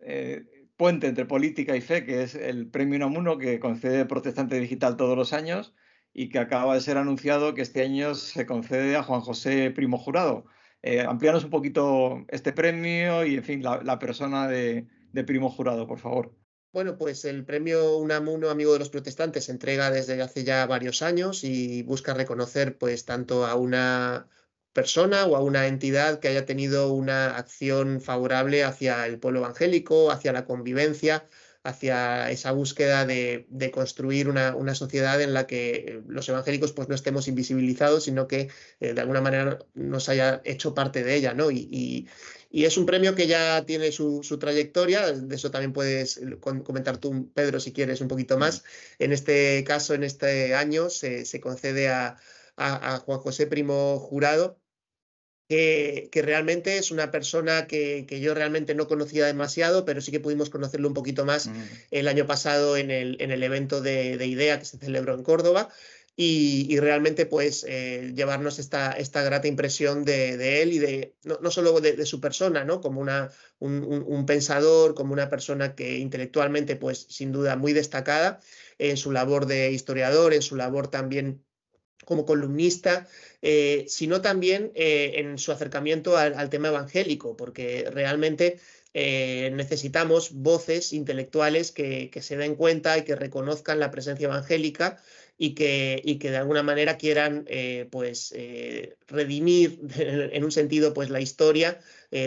eh, 0.03 0.45
puente 0.77 1.07
entre 1.07 1.25
política 1.25 1.75
y 1.75 1.81
fe, 1.81 2.05
que 2.05 2.21
es 2.21 2.35
el 2.35 2.67
premio 2.69 2.97
Unamuno 2.97 3.39
que 3.39 3.59
concede 3.59 4.05
Protestante 4.05 4.59
Digital 4.59 4.95
todos 4.95 5.17
los 5.17 5.33
años 5.33 5.73
y 6.13 6.29
que 6.29 6.37
acaba 6.37 6.75
de 6.75 6.81
ser 6.81 6.97
anunciado 6.99 7.55
que 7.55 7.63
este 7.63 7.81
año 7.81 8.13
se 8.13 8.45
concede 8.45 8.95
a 8.95 9.01
Juan 9.01 9.21
José 9.21 9.71
Primo 9.71 9.97
Jurado. 9.97 10.45
Eh, 10.83 11.07
un 11.07 11.49
poquito 11.49 12.23
este 12.27 12.53
premio 12.53 13.25
y, 13.25 13.35
en 13.35 13.43
fin, 13.43 13.63
la, 13.63 13.97
persona 13.97 14.47
de 14.47 14.85
Primo 15.25 15.49
Jurado, 15.49 15.87
por 15.87 15.97
favor. 15.97 16.35
Bueno, 16.73 16.97
pues 16.97 17.23
el 17.25 17.45
premio 17.45 17.97
Unamuno 17.97 18.49
Amigo 18.49 18.73
de 18.73 18.79
los 18.79 18.89
Protestantes 18.89 19.45
se 19.45 19.51
entrega 19.51 19.91
desde 19.91 20.19
hace 20.23 20.43
ya 20.43 20.65
varios 20.65 21.03
años 21.03 21.43
y 21.43 21.83
busca 21.83 22.15
reconocer 22.15 22.77
pues 22.79 23.05
tanto 23.05 23.45
a 23.45 23.55
una 23.55 24.27
persona 24.73 25.25
o 25.27 25.35
a 25.35 25.41
una 25.41 25.67
entidad 25.67 26.19
que 26.19 26.29
haya 26.29 26.45
tenido 26.47 26.91
una 26.91 27.37
acción 27.37 28.01
favorable 28.01 28.63
hacia 28.63 29.05
el 29.05 29.19
pueblo 29.19 29.39
evangélico, 29.41 30.09
hacia 30.11 30.33
la 30.33 30.45
convivencia, 30.45 31.27
hacia 31.63 32.29
esa 32.29 32.51
búsqueda 32.51 33.05
de, 33.05 33.71
construir 33.73 34.27
una, 34.29 34.75
sociedad 34.75 35.21
en 35.21 35.33
la 35.33 35.47
que 35.47 36.01
los 36.07 36.27
evangélicos 36.27 36.73
pues, 36.73 36.89
no 36.89 36.95
estemos 36.95 37.27
invisibilizados, 37.27 38.03
sino 38.03 38.27
que 38.27 38.49
eh, 38.79 38.93
de 38.93 39.01
alguna 39.01 39.21
manera 39.21 39.59
nos 39.73 40.09
haya 40.09 40.41
hecho 40.43 40.73
parte 40.73 41.03
de 41.03 41.15
ella. 41.15 41.33
¿no? 41.33 41.51
Y, 41.51 42.07
es 42.51 42.77
un 42.77 42.85
premio 42.85 43.15
que 43.15 43.25
ya 43.25 43.65
tiene 43.65 43.91
su, 43.91 44.21
trayectoria, 44.39 45.11
de 45.11 45.35
eso 45.35 45.49
también 45.49 45.73
puedes 45.73 46.21
comentar 46.39 46.97
tú, 46.97 47.31
Pedro, 47.33 47.59
si 47.59 47.73
quieres 47.73 47.99
un 47.99 48.07
poquito 48.07 48.37
más. 48.37 48.63
En 48.99 49.11
este 49.11 49.63
caso, 49.63 49.95
en 49.95 50.03
este 50.03 50.53
año, 50.53 50.89
se, 50.91 51.25
concede 51.41 51.89
a, 51.89 52.17
a 52.55 52.97
Juan 52.99 53.19
José 53.19 53.47
Primo 53.47 53.97
Jurado, 53.99 54.59
que, 55.49 56.09
realmente 56.23 56.77
es 56.77 56.91
una 56.91 57.11
persona 57.11 57.67
que, 57.67 58.05
yo 58.21 58.33
realmente 58.33 58.75
no 58.75 58.87
conocía 58.87 59.25
demasiado, 59.25 59.85
pero 59.85 60.01
sí 60.01 60.11
que 60.11 60.19
pudimos 60.19 60.49
conocerlo 60.49 60.87
un 60.87 60.93
poquito 60.93 61.25
más 61.25 61.47
mm. 61.47 61.63
el 61.91 62.07
año 62.07 62.25
pasado 62.25 62.77
en 62.77 62.91
el, 62.91 63.17
en 63.19 63.31
el 63.31 63.43
evento 63.43 63.81
de, 63.81 64.13
IDEA 64.25 64.59
que 64.59 64.65
se 64.65 64.77
celebró 64.77 65.13
en 65.13 65.23
Córdoba. 65.23 65.69
Y, 66.15 66.77
realmente 66.79 67.25
pues 67.25 67.65
eh, 67.67 68.11
llevarnos 68.15 68.59
esta, 68.59 68.91
esta 68.91 69.23
grata 69.23 69.47
impresión 69.47 70.05
de, 70.05 70.61
él 70.61 70.71
y 70.71 70.77
de 70.77 71.15
no, 71.23 71.49
solo 71.49 71.81
de, 71.81 72.05
su 72.05 72.21
persona, 72.21 72.63
¿no? 72.63 72.81
como 72.81 73.01
una, 73.01 73.31
un, 73.57 74.25
pensador, 74.27 74.93
como 74.93 75.13
una 75.13 75.31
persona 75.31 75.73
que 75.73 75.97
intelectualmente 75.97 76.75
pues 76.75 77.07
sin 77.09 77.31
duda 77.31 77.55
muy 77.55 77.73
destacada 77.73 78.41
en 78.77 78.95
su 78.95 79.11
labor 79.11 79.47
de 79.47 79.71
historiador, 79.71 80.35
en 80.35 80.43
su 80.43 80.55
labor 80.55 80.87
también 80.87 81.43
como 82.05 82.25
columnista, 82.25 83.07
eh, 83.41 83.85
sino 83.87 84.21
también 84.21 84.71
eh, 84.75 85.13
en 85.15 85.37
su 85.37 85.51
acercamiento 85.51 86.17
al, 86.17 86.49
tema 86.49 86.69
evangélico, 86.69 87.35
porque 87.35 87.89
realmente 87.91 88.59
eh, 88.93 89.51
necesitamos 89.53 90.31
voces 90.33 90.93
intelectuales 90.93 91.71
que, 91.71 92.09
se 92.21 92.37
den 92.37 92.55
cuenta 92.55 92.97
y 92.97 93.03
que 93.03 93.15
reconozcan 93.15 93.79
la 93.79 93.91
presencia 93.91 94.25
evangélica 94.25 95.01
y 95.37 95.55
que, 95.55 96.01
y 96.03 96.19
que 96.19 96.31
de 96.31 96.37
alguna 96.37 96.63
manera 96.63 96.97
quieran 96.97 97.45
eh, 97.47 97.87
pues, 97.91 98.33
eh, 98.35 98.95
redimir 99.07 99.79
en 99.97 100.43
un 100.43 100.51
sentido 100.51 100.93
pues, 100.93 101.09
la 101.09 101.21
historia 101.21 101.79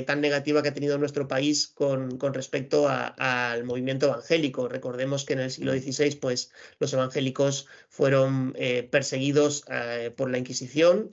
tan 0.05 0.21
negativa 0.21 0.65
que 0.65 0.71
ha 0.71 0.75
tenido 0.75 0.99
nuestro 0.99 1.29
país 1.29 1.69
con, 1.69 2.19
con 2.19 2.35
respecto 2.35 2.89
al 2.89 3.63
movimiento 3.63 4.07
evangélico. 4.07 4.67
Recordemos 4.67 5.25
que 5.25 5.35
en 5.35 5.39
el 5.39 5.53
siglo 5.53 5.75
XVI 5.75 6.17
pues, 6.17 6.51
los 6.81 6.93
evangélicos 6.93 7.69
fueron 7.89 8.57
perseguidos 8.91 9.65
por 10.17 10.29
la 10.29 10.39
Inquisición, 10.39 11.09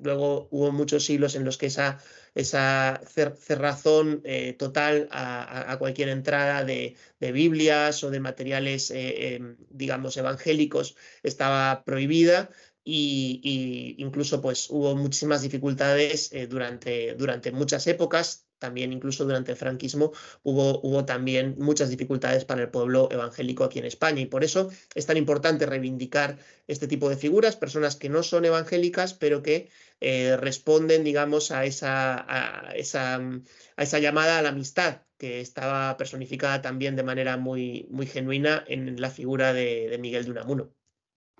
luego 0.00 0.46
hubo 0.52 0.70
muchos 0.70 1.04
siglos 1.04 1.34
en 1.34 1.44
los 1.44 1.58
que 1.58 1.66
esa 1.66 1.98
esa 2.36 3.00
cerrazón 3.06 4.20
eh, 4.24 4.52
total 4.52 5.08
a, 5.10 5.74
cualquier 5.78 6.10
entrada 6.10 6.64
de, 6.64 6.94
Biblias 7.18 8.04
o 8.04 8.10
de 8.10 8.20
materiales, 8.20 8.90
eh, 8.90 9.34
em, 9.34 9.56
digamos, 9.70 10.18
evangélicos 10.18 10.96
estaba 11.26 11.84
prohibida. 11.84 12.50
Y, 12.88 13.96
incluso 13.98 14.40
pues 14.40 14.70
hubo 14.70 14.94
muchísimas 14.94 15.42
dificultades 15.42 16.32
eh, 16.32 16.46
durante, 16.46 17.14
durante 17.14 17.50
muchas 17.50 17.84
épocas, 17.88 18.46
también 18.58 18.92
incluso 18.92 19.24
durante 19.24 19.50
el 19.52 19.58
franquismo 19.58 20.12
hubo, 20.44 20.80
hubo 20.82 21.04
también 21.04 21.56
muchas 21.58 21.90
dificultades 21.90 22.44
para 22.44 22.62
el 22.62 22.70
pueblo 22.70 23.08
evangélico 23.10 23.64
aquí 23.64 23.80
en 23.80 23.86
España 23.86 24.20
y 24.20 24.26
por 24.26 24.44
eso 24.44 24.70
es 24.94 25.04
tan 25.04 25.16
importante 25.16 25.66
reivindicar 25.66 26.38
este 26.68 26.86
tipo 26.86 27.10
de 27.10 27.16
figuras, 27.16 27.56
personas 27.56 27.96
que 27.96 28.08
no 28.08 28.22
son 28.22 28.44
evangélicas 28.44 29.14
pero 29.14 29.42
que 29.42 29.68
eh, 30.00 30.36
responden, 30.36 31.04
digamos, 31.04 31.50
a 31.50 31.64
esa, 31.64 32.24
a, 32.28 32.74
esa, 32.76 33.16
a 33.16 33.82
esa 33.82 33.98
llamada 33.98 34.38
a 34.38 34.42
la 34.42 34.50
amistad 34.50 35.02
que 35.18 35.40
estaba 35.40 35.96
personificada 35.96 36.62
también 36.62 36.96
de 36.96 37.02
manera 37.02 37.36
muy, 37.36 37.86
muy 37.90 38.06
genuina 38.06 38.64
en 38.66 39.00
la 39.00 39.10
figura 39.10 39.52
de, 39.52 39.96
Miguel 40.00 40.24
de 40.24 40.30
Unamuno. 40.32 40.72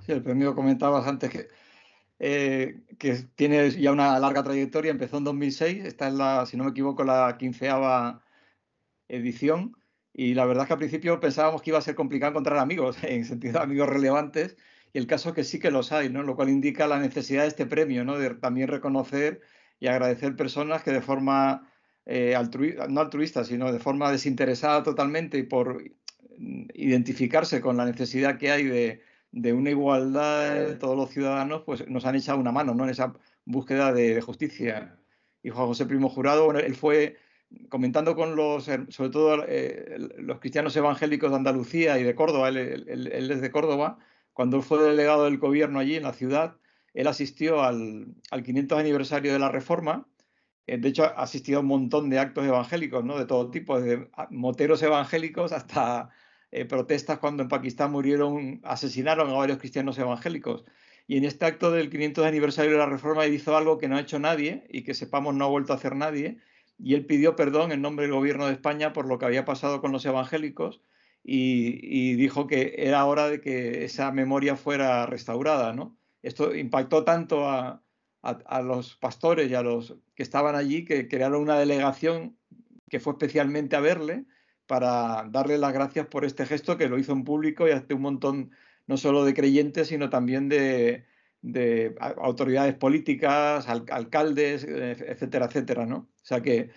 El 0.06 0.22
premio 0.22 0.54
comentabas 0.54 1.06
antes 1.06 1.30
que, 1.30 1.48
eh, 2.18 2.80
que 2.98 3.14
tiene 3.34 3.70
ya 3.70 3.92
una 3.92 4.18
larga 4.18 4.42
trayectoria, 4.42 4.90
empezó 4.90 5.18
en 5.18 5.24
2006, 5.24 5.84
esta 5.84 6.08
es 6.08 6.14
la, 6.14 6.46
si 6.46 6.56
no 6.56 6.64
me 6.64 6.70
equivoco, 6.70 7.04
la 7.04 7.36
quinceava 7.38 8.22
edición, 9.08 9.76
y 10.12 10.34
la 10.34 10.46
verdad 10.46 10.64
es 10.64 10.68
que 10.68 10.72
al 10.74 10.78
principio 10.78 11.20
pensábamos 11.20 11.62
que 11.62 11.70
iba 11.70 11.78
a 11.78 11.82
ser 11.82 11.94
complicado 11.94 12.30
encontrar 12.30 12.58
amigos, 12.58 12.96
en 13.02 13.24
sentido 13.24 13.60
amigos 13.60 13.88
relevantes, 13.88 14.56
y 14.92 14.98
el 14.98 15.06
caso 15.06 15.30
es 15.30 15.34
que 15.34 15.44
sí 15.44 15.58
que 15.58 15.70
los 15.70 15.92
hay, 15.92 16.08
¿no? 16.08 16.22
Lo 16.22 16.36
cual 16.36 16.48
indica 16.48 16.86
la 16.86 16.98
necesidad 16.98 17.42
de 17.42 17.48
este 17.48 17.66
premio, 17.66 18.04
¿no? 18.04 18.18
De 18.18 18.30
también 18.34 18.68
reconocer 18.68 19.42
y 19.78 19.88
agradecer 19.88 20.36
personas 20.36 20.82
que 20.82 20.92
de 20.92 21.02
forma 21.02 21.70
eh, 22.06 22.34
altruista, 22.34 22.86
no 22.88 23.00
altruista, 23.00 23.44
sino 23.44 23.72
de 23.72 23.78
forma 23.80 24.10
desinteresada 24.10 24.82
totalmente 24.82 25.38
y 25.38 25.42
por 25.42 25.82
identificarse 26.74 27.60
con 27.60 27.76
la 27.76 27.84
necesidad 27.84 28.38
que 28.38 28.50
hay 28.50 28.64
de, 28.64 29.02
una 29.32 29.70
igualdad 29.70 30.66
de 30.66 30.74
todos 30.76 30.96
los 30.96 31.10
ciudadanos, 31.10 31.62
pues 31.64 31.88
nos 31.88 32.04
han 32.06 32.16
echado 32.16 32.38
una 32.38 32.52
mano, 32.52 32.74
¿no? 32.74 32.84
En 32.84 32.90
esa 32.90 33.12
búsqueda 33.44 33.92
de, 33.92 34.20
justicia. 34.20 34.98
Y 35.42 35.50
Juan 35.50 35.66
José 35.66 35.86
Primo 35.86 36.08
Jurado, 36.08 36.44
bueno, 36.46 36.60
él 36.60 36.74
fue 36.74 37.16
comentando 37.68 38.16
con 38.16 38.34
los, 38.34 38.64
sobre 38.64 39.10
todo 39.10 39.44
eh, 39.46 39.96
los 40.18 40.40
cristianos 40.40 40.74
evangélicos 40.76 41.30
de 41.30 41.36
Andalucía 41.36 41.98
y 41.98 42.02
de 42.02 42.14
Córdoba, 42.14 42.48
él 42.48 43.30
es 43.30 43.40
de 43.40 43.50
Córdoba, 43.50 43.98
cuando 44.36 44.58
él 44.58 44.62
fue 44.62 44.82
delegado 44.82 45.24
del 45.24 45.38
gobierno 45.38 45.78
allí 45.78 45.96
en 45.96 46.02
la 46.02 46.12
ciudad, 46.12 46.58
él 46.92 47.06
asistió 47.06 47.62
al, 47.62 48.16
500 48.30 48.78
aniversario 48.78 49.32
de 49.32 49.38
la 49.38 49.50
Reforma. 49.50 50.06
Eh, 50.66 50.76
de 50.76 50.88
hecho, 50.88 51.04
ha 51.04 51.22
asistido 51.22 51.58
a 51.58 51.60
un 51.62 51.68
montón 51.68 52.10
de 52.10 52.18
actos 52.18 52.44
evangélicos, 52.44 53.02
¿no? 53.02 53.18
De 53.18 53.24
todo 53.24 53.50
tipo, 53.50 53.80
desde 53.80 54.10
moteros 54.30 54.82
evangélicos 54.82 55.52
hasta 55.52 56.10
eh, 56.50 56.64
protestas 56.64 57.18
cuando 57.18 57.42
en 57.42 57.48
Pakistán 57.48 57.92
murieron, 57.92 58.60
asesinaron 58.64 59.30
a 59.30 59.34
varios 59.34 59.58
cristianos 59.58 59.98
evangélicos. 59.98 60.64
Y 61.06 61.16
en 61.18 61.24
este 61.24 61.44
acto 61.44 61.70
del 61.70 61.90
500 61.90 62.26
aniversario 62.26 62.72
de 62.72 62.78
la 62.78 62.86
Reforma 62.86 63.24
él 63.24 63.34
hizo 63.34 63.56
algo 63.56 63.78
que 63.78 63.88
no 63.88 63.96
ha 63.96 64.00
hecho 64.00 64.18
nadie 64.18 64.64
y 64.70 64.82
que 64.82 64.94
sepamos 64.94 65.34
no 65.34 65.44
ha 65.44 65.48
vuelto 65.48 65.72
a 65.72 65.76
hacer 65.76 65.94
nadie. 65.94 66.38
Y 66.78 66.94
él 66.94 67.06
pidió 67.06 67.36
perdón 67.36 67.72
en 67.72 67.82
nombre 67.82 68.06
del 68.06 68.14
gobierno 68.14 68.46
de 68.46 68.52
España 68.52 68.92
por 68.92 69.06
lo 69.06 69.18
que 69.18 69.26
había 69.26 69.44
pasado 69.44 69.80
con 69.80 69.92
los 69.92 70.04
evangélicos 70.04 70.80
y, 71.28 72.14
dijo 72.14 72.46
que 72.46 72.74
era 72.78 73.04
hora 73.04 73.28
de 73.28 73.40
que 73.40 73.84
esa 73.84 74.12
memoria 74.12 74.56
fuera 74.56 75.06
restaurada, 75.06 75.72
¿no? 75.72 75.96
Esto 76.22 76.54
impactó 76.54 77.04
tanto 77.04 77.48
a, 77.48 77.82
los 78.62 78.96
pastores 78.96 79.50
y 79.50 79.54
a 79.54 79.62
los 79.62 79.96
que 80.14 80.22
estaban 80.22 80.56
allí 80.56 80.84
que 80.84 81.06
crearon 81.08 81.42
una 81.42 81.58
delegación 81.58 82.36
que 82.90 82.98
fue 82.98 83.12
especialmente 83.12 83.76
a 83.76 83.80
verle 83.80 84.24
para 84.66 85.26
darle 85.30 85.58
las 85.58 85.72
gracias 85.72 86.06
por 86.06 86.24
este 86.24 86.46
gesto 86.46 86.76
que 86.76 86.88
lo 86.88 86.98
hizo 86.98 87.12
en 87.12 87.24
público 87.24 87.68
y 87.68 87.72
ante 87.72 87.94
un 87.94 88.02
montón 88.02 88.50
no 88.86 88.96
solo 88.96 89.24
de 89.24 89.34
creyentes, 89.34 89.88
sino 89.88 90.10
también 90.10 90.48
de, 90.48 91.04
autoridades 91.98 92.74
políticas, 92.74 93.68
alcaldes, 93.68 94.64
etcétera, 94.64 95.46
etcétera, 95.46 95.86
¿no? 95.86 95.96
O 95.96 96.24
sea 96.24 96.40
que 96.40 96.70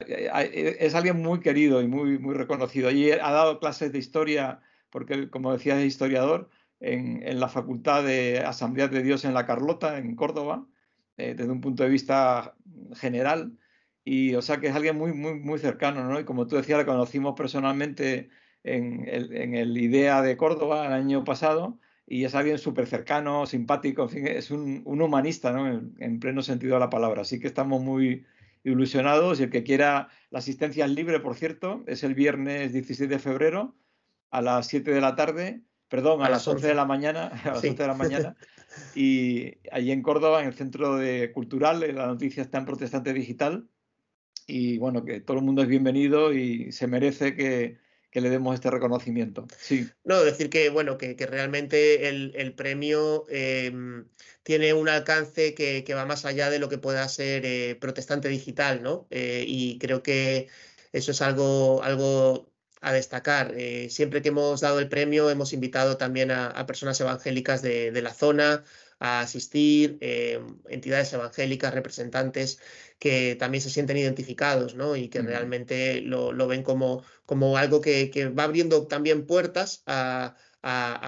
eh, 0.00 0.30
eh, 0.34 0.76
es 0.80 0.94
alguien 0.94 1.22
muy 1.22 1.40
querido 1.40 1.80
y 1.82 1.88
muy, 1.88 2.18
muy 2.18 2.34
reconocido. 2.34 2.88
Allí 2.88 3.10
ha 3.10 3.30
dado 3.30 3.60
clases 3.60 3.92
de 3.92 3.98
historia, 3.98 4.60
porque 4.90 5.30
como 5.30 5.52
decía 5.52 5.80
es 5.80 5.86
historiador, 5.86 6.50
en, 6.80 7.22
en, 7.26 7.38
la 7.40 7.48
Facultad 7.48 8.02
de 8.04 8.40
Asamblea 8.40 8.88
de 8.88 9.02
Dios 9.02 9.24
en 9.24 9.34
La 9.34 9.46
Carlota, 9.46 9.98
en 9.98 10.16
Córdoba, 10.16 10.66
eh, 11.16 11.34
desde 11.36 11.52
un 11.52 11.60
punto 11.60 11.82
de 11.84 11.88
vista 11.88 12.56
general. 12.94 13.56
Y 14.04 14.34
o 14.34 14.42
sea 14.42 14.58
que 14.58 14.68
es 14.68 14.74
alguien 14.74 14.96
muy, 14.96 15.12
muy, 15.12 15.34
muy 15.34 15.58
cercano, 15.58 16.04
¿no? 16.04 16.18
Y 16.20 16.24
como 16.24 16.46
tú 16.46 16.56
decías, 16.56 16.78
lo 16.78 16.86
conocimos 16.86 17.34
personalmente 17.36 18.30
en 18.64 19.08
el, 19.08 19.34
en 19.36 19.54
el 19.54 19.76
IDEA 19.76 20.22
de 20.22 20.36
Córdoba 20.36 20.86
el 20.86 20.92
año 20.92 21.24
pasado 21.24 21.78
y 22.06 22.24
es 22.24 22.34
alguien 22.34 22.58
súper 22.58 22.86
cercano, 22.86 23.46
simpático, 23.46 24.02
en 24.02 24.08
fin, 24.08 24.26
es 24.26 24.50
un, 24.50 24.82
un 24.84 25.02
humanista, 25.02 25.52
¿no? 25.52 25.68
En, 25.68 25.94
en, 26.00 26.20
pleno 26.20 26.42
sentido 26.42 26.74
de 26.74 26.80
la 26.80 26.90
palabra. 26.90 27.22
Así 27.22 27.38
que 27.40 27.46
estamos 27.46 27.82
muy, 27.82 28.26
ilusionados 28.64 29.40
y 29.40 29.44
el 29.44 29.50
que 29.50 29.64
quiera 29.64 30.08
la 30.30 30.38
asistencia 30.38 30.84
es 30.84 30.90
libre, 30.90 31.20
por 31.20 31.36
cierto, 31.36 31.82
es 31.86 32.02
el 32.04 32.14
viernes 32.14 32.72
16 32.72 33.08
de 33.08 33.18
febrero 33.18 33.76
a 34.30 34.40
las 34.40 34.66
7 34.68 34.90
de 34.90 35.00
la 35.00 35.14
tarde, 35.14 35.62
perdón, 35.88 36.22
a, 36.22 36.28
las 36.28 36.46
11 36.46 36.66
de 36.68 36.74
la 36.74 36.84
mañana, 36.84 37.28
a 37.44 37.48
las 37.48 37.58
11 37.64 37.74
de 37.74 37.86
la 37.86 37.94
mañana. 37.94 38.36
Y 38.94 39.58
allí 39.70 39.92
en 39.92 40.02
Córdoba, 40.02 40.40
en 40.40 40.48
el 40.48 40.54
Centro 40.54 40.96
de 40.96 41.32
Cultural, 41.32 41.80
la 41.94 42.06
noticia 42.06 42.42
está 42.42 42.58
en 42.58 42.64
Protestante 42.64 43.12
Digital. 43.12 43.68
Y 44.52 44.76
bueno, 44.76 45.02
que 45.02 45.20
todo 45.20 45.38
el 45.38 45.44
mundo 45.44 45.62
es 45.62 45.68
bienvenido 45.68 46.34
y 46.34 46.72
se 46.72 46.86
merece 46.86 47.34
que, 47.34 47.78
le 48.12 48.28
demos 48.28 48.54
este 48.54 48.70
reconocimiento. 48.70 49.46
Sí. 49.58 49.88
No, 50.04 50.22
decir 50.22 50.50
que, 50.50 50.68
bueno, 50.68 50.98
que, 50.98 51.14
realmente 51.26 52.06
el, 52.08 52.52
premio 52.54 53.24
em, 53.30 54.04
tiene 54.42 54.74
un 54.74 54.90
alcance 54.90 55.54
que, 55.54 55.94
va 55.94 56.04
más 56.04 56.26
allá 56.26 56.50
de 56.50 56.58
lo 56.58 56.68
que 56.68 56.76
pueda 56.76 57.08
ser 57.08 57.46
eh, 57.46 57.78
protestante 57.80 58.28
digital, 58.28 58.82
¿no? 58.82 59.06
Eh, 59.10 59.46
y 59.48 59.78
creo 59.78 60.02
que 60.02 60.48
eso 60.92 61.12
es 61.12 61.22
algo, 61.22 61.82
algo 61.82 62.52
a 62.82 62.92
destacar. 62.92 63.54
Eh, 63.56 63.88
siempre 63.88 64.20
que 64.20 64.28
hemos 64.28 64.60
dado 64.60 64.80
el 64.80 64.88
premio 64.88 65.30
hemos 65.30 65.54
invitado 65.54 65.96
también 65.96 66.30
a, 66.30 66.66
personas 66.66 67.00
evangélicas 67.00 67.62
de, 67.62 68.02
la 68.02 68.12
zona 68.12 68.64
a 69.04 69.20
asistir, 69.22 69.98
entidades 70.68 71.12
evangélicas, 71.12 71.74
representantes 71.74 72.60
que 73.00 73.34
también 73.34 73.60
se 73.60 73.68
sienten 73.68 73.96
identificados 73.96 74.76
¿no? 74.76 74.94
y 74.94 75.08
que 75.08 75.22
realmente 75.22 76.00
lo, 76.02 76.46
ven 76.46 76.62
como, 76.62 77.02
como 77.26 77.56
algo 77.56 77.80
que, 77.80 78.32
va 78.38 78.44
abriendo 78.44 78.86
también 78.86 79.26
puertas 79.26 79.82
a, 79.86 80.36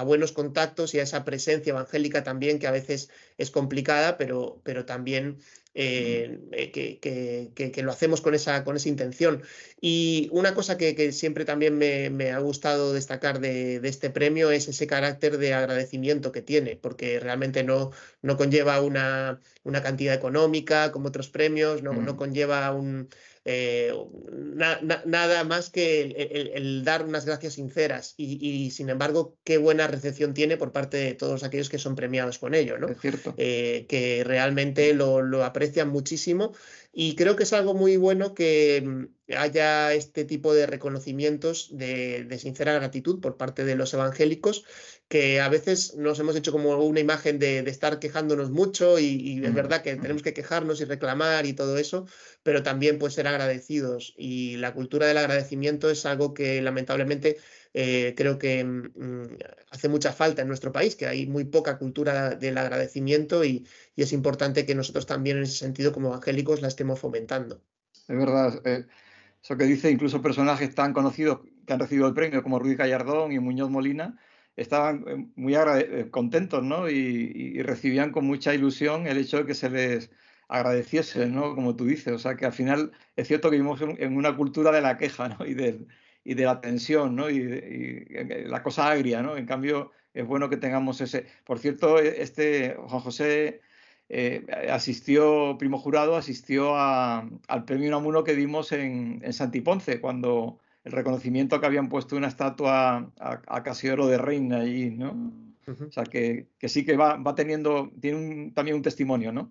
buenos 0.05 0.33
contactos 0.33 0.93
y 0.93 0.99
a 0.99 1.05
esa 1.05 1.25
presencia 1.25 1.71
evangélica 1.71 2.25
también 2.25 2.59
que 2.59 2.67
a 2.67 2.73
veces 2.73 3.11
es 3.39 3.53
complicada, 3.53 4.17
pero, 4.17 4.61
pero 4.65 4.85
también 4.87 5.39
eh, 5.77 6.39
eh, 6.53 7.51
que, 7.53 7.83
lo 7.83 7.91
hacemos 7.91 8.21
con 8.21 8.35
esa, 8.35 8.63
con 8.65 8.77
esa 8.77 8.89
intención. 8.89 9.43
Y 9.81 10.29
una 10.33 10.55
cosa 10.55 10.79
que, 10.79 11.13
siempre 11.13 11.45
también 11.45 11.77
me, 11.77 12.31
ha 12.31 12.39
gustado 12.39 12.93
destacar 12.93 13.41
de, 13.41 13.81
este 13.83 14.11
premio 14.11 14.51
es 14.51 14.69
ese 14.69 14.87
carácter 14.87 15.39
de 15.39 15.53
agradecimiento 15.53 16.33
que 16.33 16.43
tiene, 16.43 16.77
porque 16.77 17.19
realmente 17.21 17.65
no, 17.65 17.91
no 18.23 18.37
conlleva 18.37 18.81
una, 18.81 19.41
una 19.65 19.83
cantidad 19.83 20.15
económica 20.15 20.93
como 20.93 21.09
otros 21.09 21.29
premios, 21.29 21.83
no, 21.83 21.93
no 21.93 22.17
conlleva 22.17 22.73
un, 22.73 23.09
eh, 23.47 23.93
nada 25.05 25.45
más 25.45 25.69
que 25.69 26.51
el, 26.55 26.83
dar 26.83 27.05
unas 27.05 27.27
gracias 27.27 27.55
sinceras 27.55 28.15
y, 28.17 28.71
sin 28.71 28.89
embargo 28.89 29.37
qué 29.45 29.59
buena 29.59 29.87
recepción 29.87 30.33
tiene 30.33 30.57
por 30.57 30.73
parte 30.73 30.97
de 30.97 31.15
todos 31.15 31.45
aquellos 31.45 31.69
que 31.69 31.79
son 31.79 31.95
premiados 31.95 32.39
con 32.39 32.55
ello, 32.55 32.79
¿no? 32.79 32.89
Eh, 33.37 33.85
que 33.89 34.25
realmente 34.25 34.95
lo, 34.95 35.45
aprecian 35.45 35.91
muchísimo 35.91 36.53
y 36.93 37.17
creo 37.17 37.37
que 37.37 37.43
es 37.43 37.53
algo 37.53 37.75
muy 37.75 37.97
bueno 37.99 38.35
que, 38.35 39.09
haya 39.37 39.93
este 39.95 40.25
tipo 40.25 40.53
de 40.53 40.67
reconocimientos 40.67 41.69
de, 41.73 42.27
sincera 42.39 42.75
gratitud 42.75 43.21
por 43.21 43.37
parte 43.37 43.65
de 43.65 43.75
los 43.75 43.95
evangélicos, 43.95 44.65
que 45.09 45.41
a 45.41 45.49
veces 45.49 45.95
nos 45.97 46.19
hemos 46.19 46.37
hecho 46.37 46.53
como 46.53 46.77
una 46.85 47.01
imagen 47.01 47.39
de, 47.39 47.59
estar 47.61 47.99
quejándonos 47.99 48.51
mucho 48.51 48.99
y, 48.99 49.43
es 49.45 49.55
verdad 49.55 49.83
que 49.83 49.97
tenemos 49.97 50.23
que 50.23 50.35
quejarnos 50.35 50.81
y 50.81 50.85
reclamar 50.85 51.47
y 51.47 51.55
todo 51.55 51.79
eso, 51.79 52.07
pero 52.43 52.63
también 52.63 52.99
pues 52.99 53.15
ser 53.15 53.27
agradecidos 53.27 54.15
y 54.17 54.57
la 54.57 54.75
cultura 54.75 55.07
del 55.07 55.19
agradecimiento 55.19 55.91
es 55.91 56.05
algo 56.07 56.35
que 56.35 56.61
lamentablemente 56.61 57.39
eh, 57.73 58.15
creo 58.17 58.39
que 58.39 58.63
mm, 58.63 59.37
hace 59.71 59.89
mucha 59.89 60.13
falta 60.13 60.43
en 60.43 60.49
nuestro 60.49 60.71
país, 60.71 60.95
que 60.95 61.07
hay 61.07 61.27
muy 61.27 61.45
poca 61.45 61.79
cultura 61.79 62.31
del 62.37 62.57
agradecimiento 62.59 63.45
y, 63.45 63.67
es 63.97 64.13
importante 64.13 64.67
que 64.67 64.75
nosotros 64.75 65.07
también 65.07 65.39
en 65.39 65.45
ese 65.45 65.57
sentido 65.57 65.93
como 65.93 66.09
evangélicos 66.09 66.61
la 66.61 66.69
estemos 66.69 66.99
fomentando. 66.99 67.63
Es 68.09 68.17
verdad, 68.17 68.61
eh, 68.65 68.87
eso 69.45 69.59
que 69.59 69.65
dice 69.65 69.91
incluso 69.91 70.23
personajes 70.23 70.75
tan 70.75 70.95
conocidos 70.95 71.41
que 71.67 71.73
han 71.75 71.79
recibido 71.79 72.09
el 72.09 72.15
premio 72.15 72.43
como 72.43 72.59
Rudy 72.59 72.77
Gallardón 72.77 73.31
y 73.31 73.39
Muñoz 73.39 73.69
Molina, 73.69 74.17
estaban 74.57 75.05
eh, 75.07 75.27
muy 75.37 75.55
contentos 76.11 76.65
¿no? 76.65 76.89
y, 76.89 77.61
recibían 77.63 78.11
con 78.11 78.25
mucha 78.25 78.55
ilusión 78.55 79.07
el 79.07 79.19
hecho 79.19 79.39
de 79.39 79.45
que 79.45 79.55
se 79.55 79.69
les 79.69 80.11
agradeciese, 80.49 81.27
¿no? 81.27 81.55
como 81.55 81.77
tú 81.77 81.85
dices. 81.85 82.15
O 82.15 82.19
sea 82.19 82.37
que 82.37 82.47
al 82.47 82.55
final 82.55 82.93
es 83.17 83.29
cierto 83.29 83.51
que 83.51 83.57
vivimos 83.57 83.83
en, 83.83 84.17
una 84.17 84.35
cultura 84.35 84.73
de 84.73 84.81
la 84.81 84.97
queja 84.97 85.29
¿no? 85.29 85.45
y, 85.45 85.53
del, 85.53 85.89
y 86.25 86.33
de 86.33 86.45
la 86.45 86.63
tensión, 86.63 87.15
¿no? 87.15 87.29
Y, 87.29 88.07
la 88.47 88.63
cosa 88.63 88.91
agria, 88.91 89.23
¿no? 89.23 89.37
En 89.37 89.45
cambio, 89.45 89.93
es 90.15 90.27
bueno 90.27 90.49
que 90.49 90.57
tengamos 90.57 91.03
ese. 91.03 91.27
Por 91.45 91.59
cierto, 91.59 91.99
e, 91.99 92.23
este 92.23 92.77
Juan 92.79 93.01
José 93.01 93.61
eh, 94.09 94.47
asistió, 94.71 95.57
primo 95.59 95.79
jurado, 95.79 96.17
asistió 96.17 96.77
al 96.77 97.65
premio 97.67 97.89
Unamuno 97.89 98.25
que 98.25 98.35
dimos 98.35 98.73
en, 98.73 99.21
en 99.23 99.33
Santiponce, 99.33 100.01
cuando 100.01 100.59
el 100.85 100.93
reconocimiento 100.93 101.61
que 101.61 101.67
habían 101.67 101.89
puesto 101.89 102.17
una 102.17 102.29
estatua 102.29 103.11
a, 103.19 103.43
a 103.47 103.63
Casiodoro 103.63 104.07
de 104.07 104.19
Reina 104.19 104.59
allí, 104.59 104.91
¿no? 104.91 105.33
O 105.67 105.91
sea, 105.91 106.05
que, 106.05 106.49
que, 106.59 106.69
sí 106.69 106.85
que 106.85 106.97
va, 106.97 107.17
va 107.17 107.35
teniendo, 107.35 107.91
tiene 108.01 108.51
también 108.51 108.77
un 108.77 108.83
testimonio, 108.83 109.33
¿no? 109.33 109.51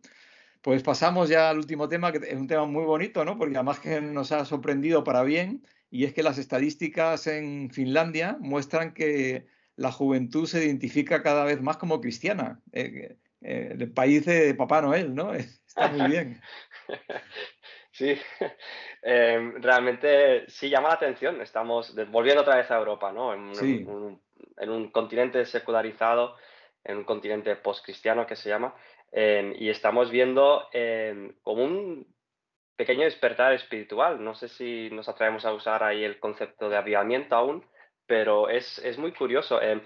Pues 0.61 0.83
pasamos 0.83 1.27
ya 1.27 1.49
al 1.49 1.57
último 1.57 1.89
tema, 1.89 2.11
que 2.11 2.19
es 2.19 2.35
un 2.35 2.47
tema 2.47 2.65
muy 2.65 2.85
bonito, 2.85 3.25
¿no? 3.25 3.37
Porque 3.37 3.55
además 3.55 3.79
que 3.79 3.99
nos 3.99 4.31
ha 4.31 4.45
sorprendido 4.45 5.03
para 5.03 5.23
bien, 5.23 5.63
y 5.89 6.05
es 6.05 6.13
que 6.13 6.23
las 6.23 6.37
estadísticas 6.37 7.27
en 7.27 7.69
Finlandia 7.71 8.37
muestran 8.39 8.93
que 8.93 9.45
la 9.75 9.91
juventud 9.91 10.45
se 10.45 10.63
identifica 10.63 11.23
cada 11.23 11.43
vez 11.45 11.61
más 11.61 11.77
como 11.77 11.99
cristiana. 11.99 12.61
Eh, 12.71 13.17
eh, 13.43 13.75
el 13.79 13.91
país 13.91 14.25
de 14.25 14.53
Papá 14.55 14.81
Noel, 14.81 15.13
¿no? 15.13 15.33
Está 15.67 15.87
muy 15.89 16.09
bien. 16.09 16.41
Sí, 17.93 18.19
em, 19.03 19.61
realmente 19.61 20.49
sí 20.49 20.67
llama 20.67 20.89
la 20.89 20.95
atención. 20.95 21.41
Estamos 21.41 21.95
volviendo 22.09 22.41
otra 22.41 22.55
vez 22.55 22.69
a 22.71 22.77
Europa, 22.77 23.11
¿no? 23.11 23.33
En, 23.33 23.41
un, 23.41 24.21
en 24.57 24.69
un, 24.69 24.89
continente 24.89 25.45
secularizado, 25.45 26.35
en 26.83 26.97
un 26.97 27.03
continente 27.03 27.55
postcristiano 27.55 28.25
que 28.25 28.35
se 28.35 28.49
llama, 28.49 28.73
em, 29.11 29.53
y 29.59 29.69
estamos 29.69 30.09
viendo 30.09 30.67
em, 30.73 31.35
como 31.43 31.63
un 31.63 32.07
pequeño 32.75 33.03
despertar 33.03 33.53
espiritual. 33.53 34.23
No 34.23 34.33
sé 34.33 34.47
si 34.47 34.89
nos 34.91 35.07
atrevemos 35.07 35.45
a 35.45 35.53
usar 35.53 35.83
ahí 35.83 36.03
el 36.03 36.19
concepto 36.19 36.69
de 36.69 36.77
avivamiento 36.77 37.35
aún, 37.35 37.63
pero 38.07 38.49
es, 38.49 38.79
es 38.79 38.97
muy 38.97 39.11
curioso. 39.11 39.61
Eh, 39.61 39.83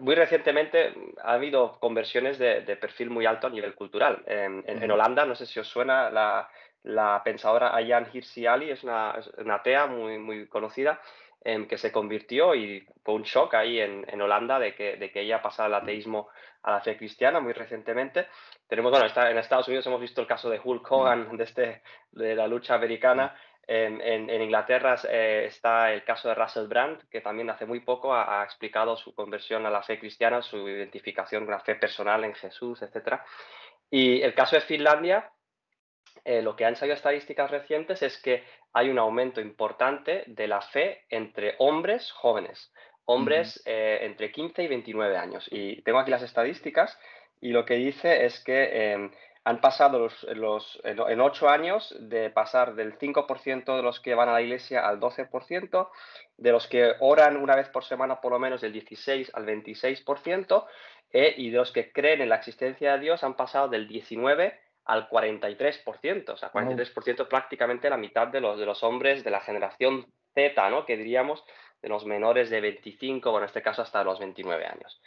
muy 0.00 0.14
recientemente 0.14 0.94
ha 1.22 1.32
habido 1.32 1.78
conversiones 1.80 2.38
de, 2.38 2.60
de, 2.62 2.76
perfil 2.76 3.10
muy 3.10 3.26
alto 3.26 3.46
a 3.46 3.50
nivel 3.50 3.74
cultural. 3.74 4.22
en, 4.26 4.62
en, 4.66 4.90
Holanda, 4.90 5.24
no 5.24 5.34
sé 5.34 5.46
si 5.46 5.58
os 5.58 5.66
suena, 5.66 6.10
la, 6.10 6.48
la 6.84 7.22
pensadora 7.24 7.74
Ayan 7.74 8.08
Hirsi 8.12 8.46
Ali 8.46 8.70
es 8.70 8.84
una, 8.84 9.14
una 9.38 9.56
atea 9.56 9.86
muy, 9.86 10.18
muy 10.18 10.46
conocida 10.46 11.00
em, 11.44 11.66
que 11.66 11.78
se 11.78 11.92
convirtió 11.92 12.54
y 12.54 12.86
fue 13.04 13.14
un 13.14 13.22
shock 13.22 13.54
ahí 13.54 13.80
en, 13.80 14.04
en 14.08 14.22
Holanda 14.22 14.58
de 14.58 14.74
que, 14.74 14.96
de 14.96 15.10
que 15.10 15.20
ella 15.20 15.42
pasara 15.42 15.68
del 15.68 15.82
ateísmo 15.82 16.28
a 16.62 16.72
la 16.72 16.80
fe 16.80 16.96
cristiana 16.96 17.40
muy 17.40 17.52
recientemente. 17.52 18.28
Tenemos, 18.66 18.90
bueno, 18.90 19.06
está, 19.06 19.30
en 19.30 19.38
Estados 19.38 19.68
Unidos 19.68 19.86
hemos 19.86 20.00
visto 20.00 20.20
el 20.20 20.26
caso 20.26 20.50
de 20.50 20.60
Hulk 20.62 20.90
Hogan 20.90 21.36
de, 21.36 21.44
este, 21.44 21.82
de 22.12 22.34
la 22.34 22.46
lucha 22.46 22.74
americana. 22.74 23.34
En, 23.70 24.00
en, 24.00 24.42
Inglaterra 24.42 24.96
eh, 25.10 25.44
está 25.46 25.92
el 25.92 26.02
caso 26.02 26.28
de 26.28 26.34
Russell 26.34 26.68
Brand, 26.68 27.06
que 27.10 27.20
también 27.20 27.50
hace 27.50 27.66
muy 27.66 27.80
poco 27.80 28.14
ha, 28.14 28.42
explicado 28.42 28.96
su 28.96 29.14
conversión 29.14 29.66
a 29.66 29.70
la 29.70 29.82
fe 29.82 29.98
cristiana, 29.98 30.40
su 30.40 30.66
identificación 30.66 31.44
con 31.44 31.52
la 31.52 31.60
fe 31.60 31.74
personal 31.74 32.24
en 32.24 32.34
Jesús, 32.34 32.80
etc. 32.80 33.20
Y 33.90 34.22
el 34.22 34.32
caso 34.32 34.56
de 34.56 34.62
Finlandia, 34.62 35.30
eh, 36.24 36.40
lo 36.40 36.56
que 36.56 36.64
han 36.64 36.76
salido 36.76 36.96
estadísticas 36.96 37.50
recientes 37.50 38.00
es 38.02 38.16
que 38.22 38.42
hay 38.72 38.88
un 38.88 38.98
aumento 38.98 39.40
importante 39.40 40.24
de 40.26 40.48
la 40.48 40.62
fe 40.62 41.04
entre 41.10 41.54
hombres 41.58 42.10
jóvenes 42.10 42.72
hombres 43.10 43.62
eh, 43.64 44.00
entre 44.02 44.30
15 44.30 44.62
y 44.62 44.68
29 44.68 45.16
años. 45.16 45.48
Y 45.50 45.80
tengo 45.82 45.98
aquí 45.98 46.10
las 46.10 46.22
estadísticas 46.22 46.98
y 47.40 47.52
lo 47.52 47.64
que 47.64 47.74
dice 47.74 48.26
es 48.26 48.42
que 48.44 48.92
em, 48.92 49.10
han 49.44 49.60
pasado 49.60 50.08
los, 50.34 50.80
en 50.84 51.20
8 51.20 51.48
años 51.48 51.94
de 52.00 52.30
pasar 52.30 52.74
del 52.74 52.98
5% 52.98 53.76
de 53.76 53.82
los 53.82 54.00
que 54.00 54.14
van 54.14 54.28
a 54.28 54.32
la 54.32 54.42
iglesia 54.42 54.86
al 54.86 55.00
12%, 55.00 55.88
de 56.36 56.52
los 56.52 56.66
que 56.66 56.94
oran 57.00 57.36
una 57.36 57.56
vez 57.56 57.68
por 57.68 57.84
semana 57.84 58.20
por 58.20 58.32
lo 58.32 58.38
menos 58.38 58.60
del 58.60 58.72
16 58.72 59.30
al 59.34 59.46
26%, 59.46 60.66
eh, 61.12 61.34
y 61.36 61.50
de 61.50 61.56
los 61.56 61.72
que 61.72 61.90
creen 61.92 62.20
en 62.20 62.28
la 62.28 62.36
existencia 62.36 62.92
de 62.92 63.00
Dios 63.00 63.24
han 63.24 63.34
pasado 63.34 63.68
del 63.68 63.88
19 63.88 64.60
al 64.84 65.08
43%, 65.08 66.30
o 66.30 66.36
sea, 66.36 66.50
43% 66.50 67.28
prácticamente 67.28 67.90
la 67.90 67.96
mitad 67.96 68.28
de 68.28 68.40
los, 68.40 68.58
de 68.58 68.66
los 68.66 68.82
hombres 68.82 69.22
de 69.24 69.30
la 69.30 69.40
generación 69.40 70.06
Z, 70.34 70.70
¿no? 70.70 70.86
Que 70.86 70.96
diríamos, 70.96 71.44
de 71.82 71.88
los 71.88 72.04
menores 72.04 72.50
de 72.50 72.60
25, 72.60 73.30
bueno, 73.30 73.44
en 73.44 73.48
este 73.48 73.62
caso 73.62 73.82
hasta 73.82 74.02
los 74.02 74.18
29 74.18 74.66
años. 74.66 75.00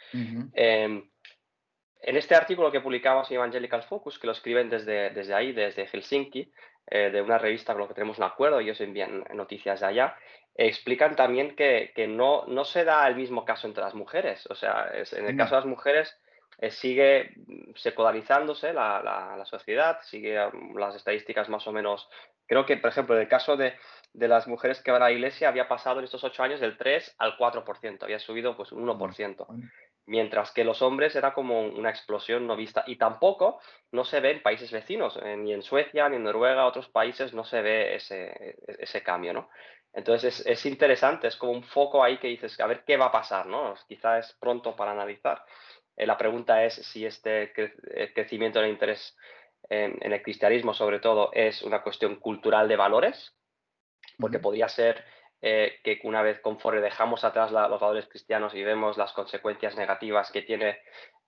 En 2.02 2.16
este 2.16 2.34
artículo 2.34 2.72
que 2.72 2.80
publicamos 2.80 3.30
en 3.30 3.36
Evangelical 3.36 3.84
Focus, 3.84 4.18
que 4.18 4.26
lo 4.26 4.32
escriben 4.32 4.68
desde, 4.68 5.10
desde 5.10 5.34
ahí, 5.34 5.52
desde 5.52 5.86
Helsinki, 5.86 6.52
eh, 6.86 7.10
de 7.10 7.22
una 7.22 7.38
revista 7.38 7.72
con 7.72 7.82
la 7.82 7.88
que 7.88 7.94
tenemos 7.94 8.18
un 8.18 8.24
acuerdo, 8.24 8.58
ellos 8.58 8.80
envían 8.80 9.24
noticias 9.34 9.80
de 9.80 9.86
allá, 9.86 10.16
explican 10.54 11.14
también 11.14 11.54
que, 11.54 11.92
que, 11.94 12.08
no, 12.08 12.44
no 12.46 12.64
se 12.64 12.84
da 12.84 13.06
el 13.06 13.14
mismo 13.14 13.44
caso 13.44 13.68
entre 13.68 13.84
las 13.84 13.94
mujeres. 13.94 14.46
O 14.50 14.54
sea, 14.54 14.90
en 14.92 15.26
el 15.26 15.36
caso 15.36 15.54
de 15.54 15.60
las 15.60 15.68
mujeres 15.68 16.18
eh, 16.58 16.70
sigue 16.70 17.34
secundarizándose 17.76 18.72
la, 18.72 19.00
la, 19.02 19.36
la, 19.36 19.44
sociedad, 19.44 19.98
sigue 20.02 20.44
um, 20.46 20.76
las 20.76 20.96
estadísticas 20.96 21.48
más 21.48 21.66
o 21.66 21.72
menos. 21.72 22.08
Creo 22.46 22.66
que, 22.66 22.76
por 22.76 22.90
ejemplo, 22.90 23.14
en 23.14 23.22
el 23.22 23.28
caso 23.28 23.56
de, 23.56 23.74
de 24.12 24.28
las 24.28 24.46
mujeres 24.46 24.82
que 24.82 24.90
van 24.90 25.02
a 25.02 25.06
la 25.06 25.12
iglesia 25.12 25.48
había 25.48 25.68
pasado 25.68 26.00
en 26.00 26.04
estos 26.04 26.24
ocho 26.24 26.42
años 26.42 26.60
del 26.60 26.76
3 26.76 27.14
al 27.18 27.38
4%, 27.38 28.02
había 28.02 28.18
subido 28.18 28.56
pues 28.56 28.72
un 28.72 28.86
1%, 28.86 29.46
mientras 30.06 30.50
que 30.52 30.64
los 30.64 30.82
hombres 30.82 31.14
era 31.14 31.32
como 31.32 31.62
una 31.62 31.90
explosión 31.90 32.46
no 32.46 32.56
vista 32.56 32.84
y 32.86 32.96
tampoco 32.96 33.60
no 33.92 34.04
se 34.04 34.20
ve 34.20 34.32
en 34.32 34.42
países 34.42 34.70
vecinos, 34.72 35.18
eh, 35.22 35.36
ni 35.36 35.52
en 35.52 35.62
Suecia, 35.62 36.08
ni 36.08 36.16
en 36.16 36.24
Noruega, 36.24 36.66
otros 36.66 36.88
países 36.88 37.32
no 37.32 37.44
se 37.44 37.62
ve 37.62 37.94
ese, 37.94 38.56
ese 38.78 39.02
cambio, 39.02 39.32
¿no? 39.32 39.48
Entonces 39.92 40.40
es, 40.40 40.46
es, 40.46 40.66
interesante, 40.66 41.28
es 41.28 41.36
como 41.36 41.52
un 41.52 41.62
foco 41.62 42.02
ahí 42.02 42.18
que 42.18 42.28
dices, 42.28 42.58
a 42.60 42.66
ver 42.66 42.82
qué 42.84 42.96
va 42.96 43.06
a 43.06 43.12
pasar, 43.12 43.46
¿no? 43.46 43.74
Quizá 43.86 44.18
es 44.18 44.32
pronto 44.40 44.74
para 44.74 44.92
analizar. 44.92 45.44
Eh, 45.96 46.06
la 46.06 46.16
pregunta 46.16 46.64
es 46.64 46.74
si 46.74 47.04
este 47.04 47.52
crecimiento 48.14 48.60
del 48.60 48.70
interés 48.70 49.16
en, 49.68 49.98
en 50.00 50.12
el 50.12 50.22
cristianismo, 50.22 50.74
sobre 50.74 50.98
todo, 50.98 51.30
es 51.32 51.62
una 51.62 51.82
cuestión 51.82 52.16
cultural 52.16 52.68
de 52.68 52.76
valores, 52.76 53.36
porque 54.18 54.38
podría 54.38 54.68
ser 54.68 55.04
eh, 55.42 55.80
que 55.82 56.00
una 56.04 56.22
vez 56.22 56.40
conforme 56.40 56.80
dejamos 56.80 57.24
atrás 57.24 57.50
los 57.50 57.80
valores 57.80 58.06
cristianos 58.06 58.54
y 58.54 58.62
vemos 58.62 58.96
las 58.96 59.12
consecuencias 59.12 59.76
negativas 59.76 60.30
que 60.30 60.42
tiene 60.42 60.78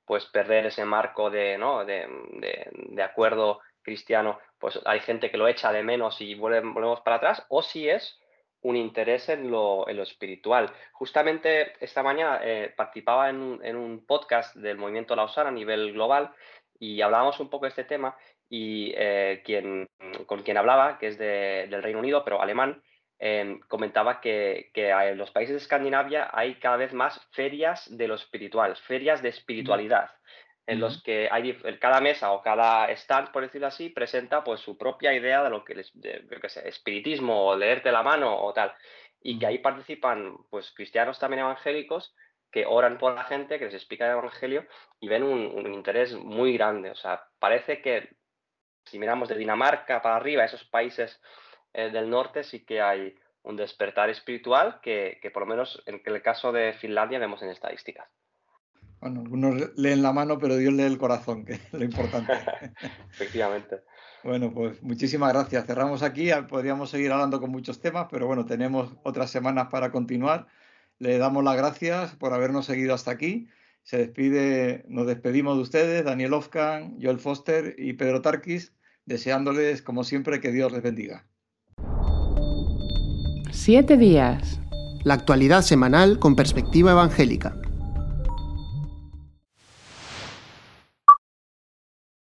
pues 0.05 0.25
perder 0.27 0.67
ese 0.67 0.85
marco 0.85 1.31
de, 1.31 1.59
¿no? 1.59 1.85
de, 1.85 2.07
de, 2.91 3.03
acuerdo 3.03 3.61
cristiano, 3.83 4.39
pues 4.59 4.79
hay 4.85 5.01
gente 5.01 5.31
que 5.31 5.37
lo 5.37 5.49
echa 5.49 5.73
de 5.73 5.83
menos 5.83 6.21
y 6.21 6.35
volvemos 6.35 7.01
para 7.01 7.17
atrás, 7.17 7.45
o 7.49 7.63
si 7.63 7.89
es 7.89 8.21
un 8.63 8.77
interés 8.77 9.29
en 9.29 9.51
lo, 9.51 9.89
en 9.89 9.97
lo 9.97 10.03
espiritual. 10.03 10.71
Justamente 10.93 11.73
esta 11.85 12.03
mañana 12.03 12.41
eh, 12.43 12.73
participaba 12.75 13.29
en 13.29 13.41
un, 13.41 13.65
en 13.65 13.77
un, 13.77 14.07
podcast 14.07 14.57
del 14.57 14.79
movimiento 14.79 15.15
Lausana 15.15 15.51
a 15.51 15.53
nivel 15.53 15.93
global 15.93 16.33
y 16.79 17.01
hablábamos 17.03 17.41
un 17.41 17.51
poco 17.51 17.67
de 17.67 17.71
este 17.71 17.85
tema 17.85 18.17
y 18.49 18.93
eh, 18.97 19.43
quien, 19.45 19.87
con 20.27 20.43
quien 20.43 20.57
hablaba, 20.57 20.99
que 20.99 21.09
es 21.09 21.19
del 21.19 21.83
Reino 21.83 21.99
Unido, 21.99 22.25
pero 22.25 22.41
alemán, 22.41 22.83
em, 23.27 23.59
comentaba 23.69 24.21
que, 24.21 24.71
en 24.75 25.17
los 25.17 25.31
países 25.31 25.55
de 25.55 25.63
Escandinavia 25.63 26.29
hay 26.31 26.57
cada 26.57 26.77
vez 26.77 26.93
más 26.93 27.19
ferias 27.33 27.89
de 27.97 28.07
lo 28.07 28.17
espiritual, 28.17 28.77
ferias 28.77 29.23
de 29.23 29.31
espiritualidad, 29.31 30.11
en 30.67 30.79
los 30.79 31.03
que 31.03 31.29
hay 31.31 31.59
cada 31.81 32.03
mesa 32.03 32.33
o 32.33 32.43
cada 32.43 32.91
stand, 32.91 33.33
por 33.33 33.43
decirlo 33.43 33.69
así, 33.69 33.89
presenta 33.89 34.45
pues 34.45 34.61
su 34.61 34.77
propia 34.77 35.15
idea 35.15 35.43
de 35.43 35.49
lo 35.49 35.65
que 35.65 35.73
es 35.73 36.57
espiritismo 36.65 37.47
o 37.47 37.57
leerte 37.57 37.91
la 37.91 38.03
mano 38.03 38.37
o 38.37 38.53
tal, 38.53 38.75
y 39.23 39.39
que 39.39 39.47
ahí 39.47 39.59
participan 39.59 40.37
pues 40.51 40.71
cristianos 40.73 41.19
también 41.19 41.45
evangélicos 41.45 42.15
que 42.53 42.67
oran 42.67 42.99
por 42.99 43.15
la 43.15 43.25
gente, 43.25 43.59
que 43.59 43.65
les 43.65 43.75
explica 43.75 44.05
el 44.05 44.19
Evangelio 44.19 44.67
y 45.01 45.09
ven 45.09 45.23
un, 45.23 45.47
un, 45.47 45.73
interés 45.73 46.15
muy 46.15 46.53
grande. 46.59 46.91
O 46.91 46.95
sea, 46.95 47.25
parece 47.39 47.81
que 47.81 48.11
si 48.85 48.99
miramos 48.99 49.31
de 49.31 49.37
Dinamarca 49.37 50.03
para 50.03 50.17
arriba, 50.17 50.45
esos 50.45 50.65
países 50.65 51.21
del 51.75 52.09
norte 52.11 52.45
sí 52.45 52.61
que 52.61 52.81
hay 52.81 53.15
un 53.43 53.57
despertar 53.57 54.09
espiritual 54.11 54.81
que, 54.83 55.19
que, 55.21 55.31
por 55.31 55.43
lo 55.43 55.47
menos 55.47 55.83
en 55.87 56.01
el 56.05 56.23
caso 56.23 56.53
de 56.53 56.73
Finlandia 56.73 57.19
vemos 57.19 57.43
en 57.43 57.51
estadísticas. 57.51 58.09
Bueno, 59.01 59.21
algunos 59.21 59.77
leen 59.77 60.03
la 60.03 60.15
mano, 60.15 60.39
pero 60.39 60.57
Dios 60.57 60.73
lee 60.73 60.85
el 60.85 60.97
corazón, 60.97 61.45
que 61.45 61.53
es 61.55 61.73
lo 61.73 61.85
importante. 61.85 62.33
Efectivamente. 63.11 63.81
Bueno, 64.23 64.51
pues 64.51 64.83
muchísimas 64.83 65.31
gracias. 65.35 65.67
Cerramos 65.67 66.03
aquí. 66.03 66.31
Podríamos 66.49 66.89
seguir 66.89 67.13
hablando 67.13 67.39
con 67.39 67.51
muchos 67.51 67.81
temas, 67.81 68.07
pero 68.11 68.27
bueno, 68.27 68.47
tenemos 68.47 68.97
otras 69.03 69.31
semanas 69.31 69.69
para 69.71 69.91
continuar. 69.91 70.47
Le 70.99 71.19
damos 71.19 71.45
las 71.45 71.59
gracias 71.59 72.17
por 72.17 72.33
habernos 72.33 72.65
seguido 72.65 72.95
hasta 72.95 73.11
aquí. 73.11 73.51
Se 73.83 73.99
despide, 73.99 74.87
nos 74.89 75.07
despedimos 75.07 75.57
de 75.57 75.63
ustedes, 75.63 76.05
Daniel 76.07 76.33
Ofkan, 76.33 76.97
Joel 76.99 77.19
Foster 77.19 77.75
y 77.77 77.93
Pedro 77.93 78.23
Tarquis, 78.23 78.73
deseándoles, 79.05 79.83
como 79.83 80.05
siempre, 80.05 80.41
que 80.41 80.51
Dios 80.51 80.73
les 80.73 80.81
bendiga. 80.81 81.27
Siete 83.57 83.97
días. 83.97 84.61
La 85.05 85.15
actualidad 85.15 85.63
semanal 85.63 86.19
con 86.19 86.35
perspectiva 86.35 86.91
evangélica. 86.91 87.57